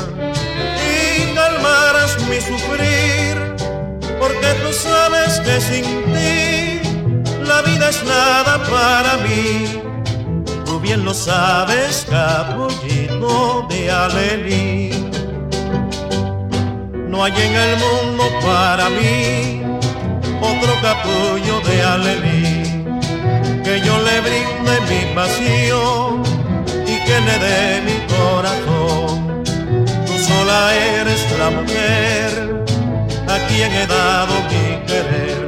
y 0.89 1.35
calmaras 1.35 2.17
mi 2.29 2.41
sufrir, 2.41 3.57
porque 4.21 4.49
tú 4.63 4.73
sabes 4.73 5.41
que 5.41 5.61
sin 5.61 5.85
ti 6.15 6.81
la 7.45 7.61
vida 7.63 7.89
es 7.89 8.05
nada 8.05 8.63
para 8.71 9.17
mí. 9.25 9.83
Tú 10.65 10.79
bien 10.79 11.05
lo 11.05 11.13
sabes, 11.13 12.07
capullito 12.09 13.67
de 13.69 13.91
Alelí. 13.91 15.11
No 17.09 17.25
hay 17.25 17.33
en 17.33 17.55
el 17.57 17.77
mundo 17.79 18.25
para 18.47 18.89
mí 18.91 19.61
otro 20.41 20.73
capullo 20.83 21.61
de 21.69 21.83
Alelí 21.83 22.52
que 23.65 23.81
yo 23.81 23.99
le 23.99 24.21
brinde 24.21 24.75
mi 24.91 25.15
pasión 25.15 26.23
y 26.87 26.97
que 27.07 27.21
le 27.27 27.39
dé 27.47 27.83
mi 27.89 27.99
corazón. 28.15 29.45
Tú 30.07 30.19
sola 30.19 30.75
eres 30.75 31.21
la 31.39 31.51
mujer 31.51 32.65
a 33.29 33.39
quien 33.49 33.73
he 33.73 33.87
dado 33.87 34.35
mi 34.51 34.87
querer 34.87 35.47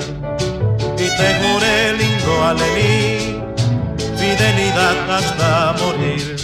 y 0.96 1.06
te 1.18 1.28
juré 1.40 1.92
lindo 1.94 2.44
Alelí, 2.44 3.40
fidelidad 4.16 4.96
hasta 5.10 5.74
morir. 5.80 6.36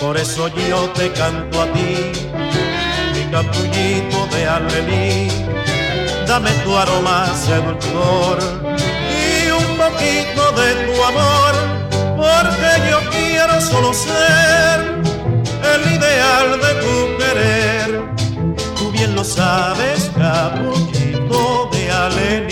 Por 0.00 0.16
eso 0.16 0.48
yo 0.48 0.88
te 0.90 1.12
canto 1.12 1.62
a 1.62 1.66
ti, 1.66 2.12
mi 3.14 3.30
capullito 3.30 4.26
de 4.32 4.48
Alelí, 4.48 5.28
dame 6.26 6.50
tu 6.64 6.76
aroma 6.76 7.26
seductor 7.34 8.38
y 9.22 9.50
un 9.50 9.76
poquito 9.76 10.41
de 10.56 10.68
tu 10.86 11.04
amor, 11.04 11.54
porque 12.16 12.90
yo 12.90 12.98
quiero 13.10 13.60
solo 13.60 13.92
ser 13.92 14.76
el 15.74 15.92
ideal 15.92 16.60
de 16.64 16.72
tu 16.82 16.94
querer. 17.18 17.88
Tú 18.76 18.90
bien 18.90 19.14
lo 19.14 19.24
sabes, 19.24 20.10
capullito 20.16 21.68
de 21.72 21.90
Alení. 21.90 22.51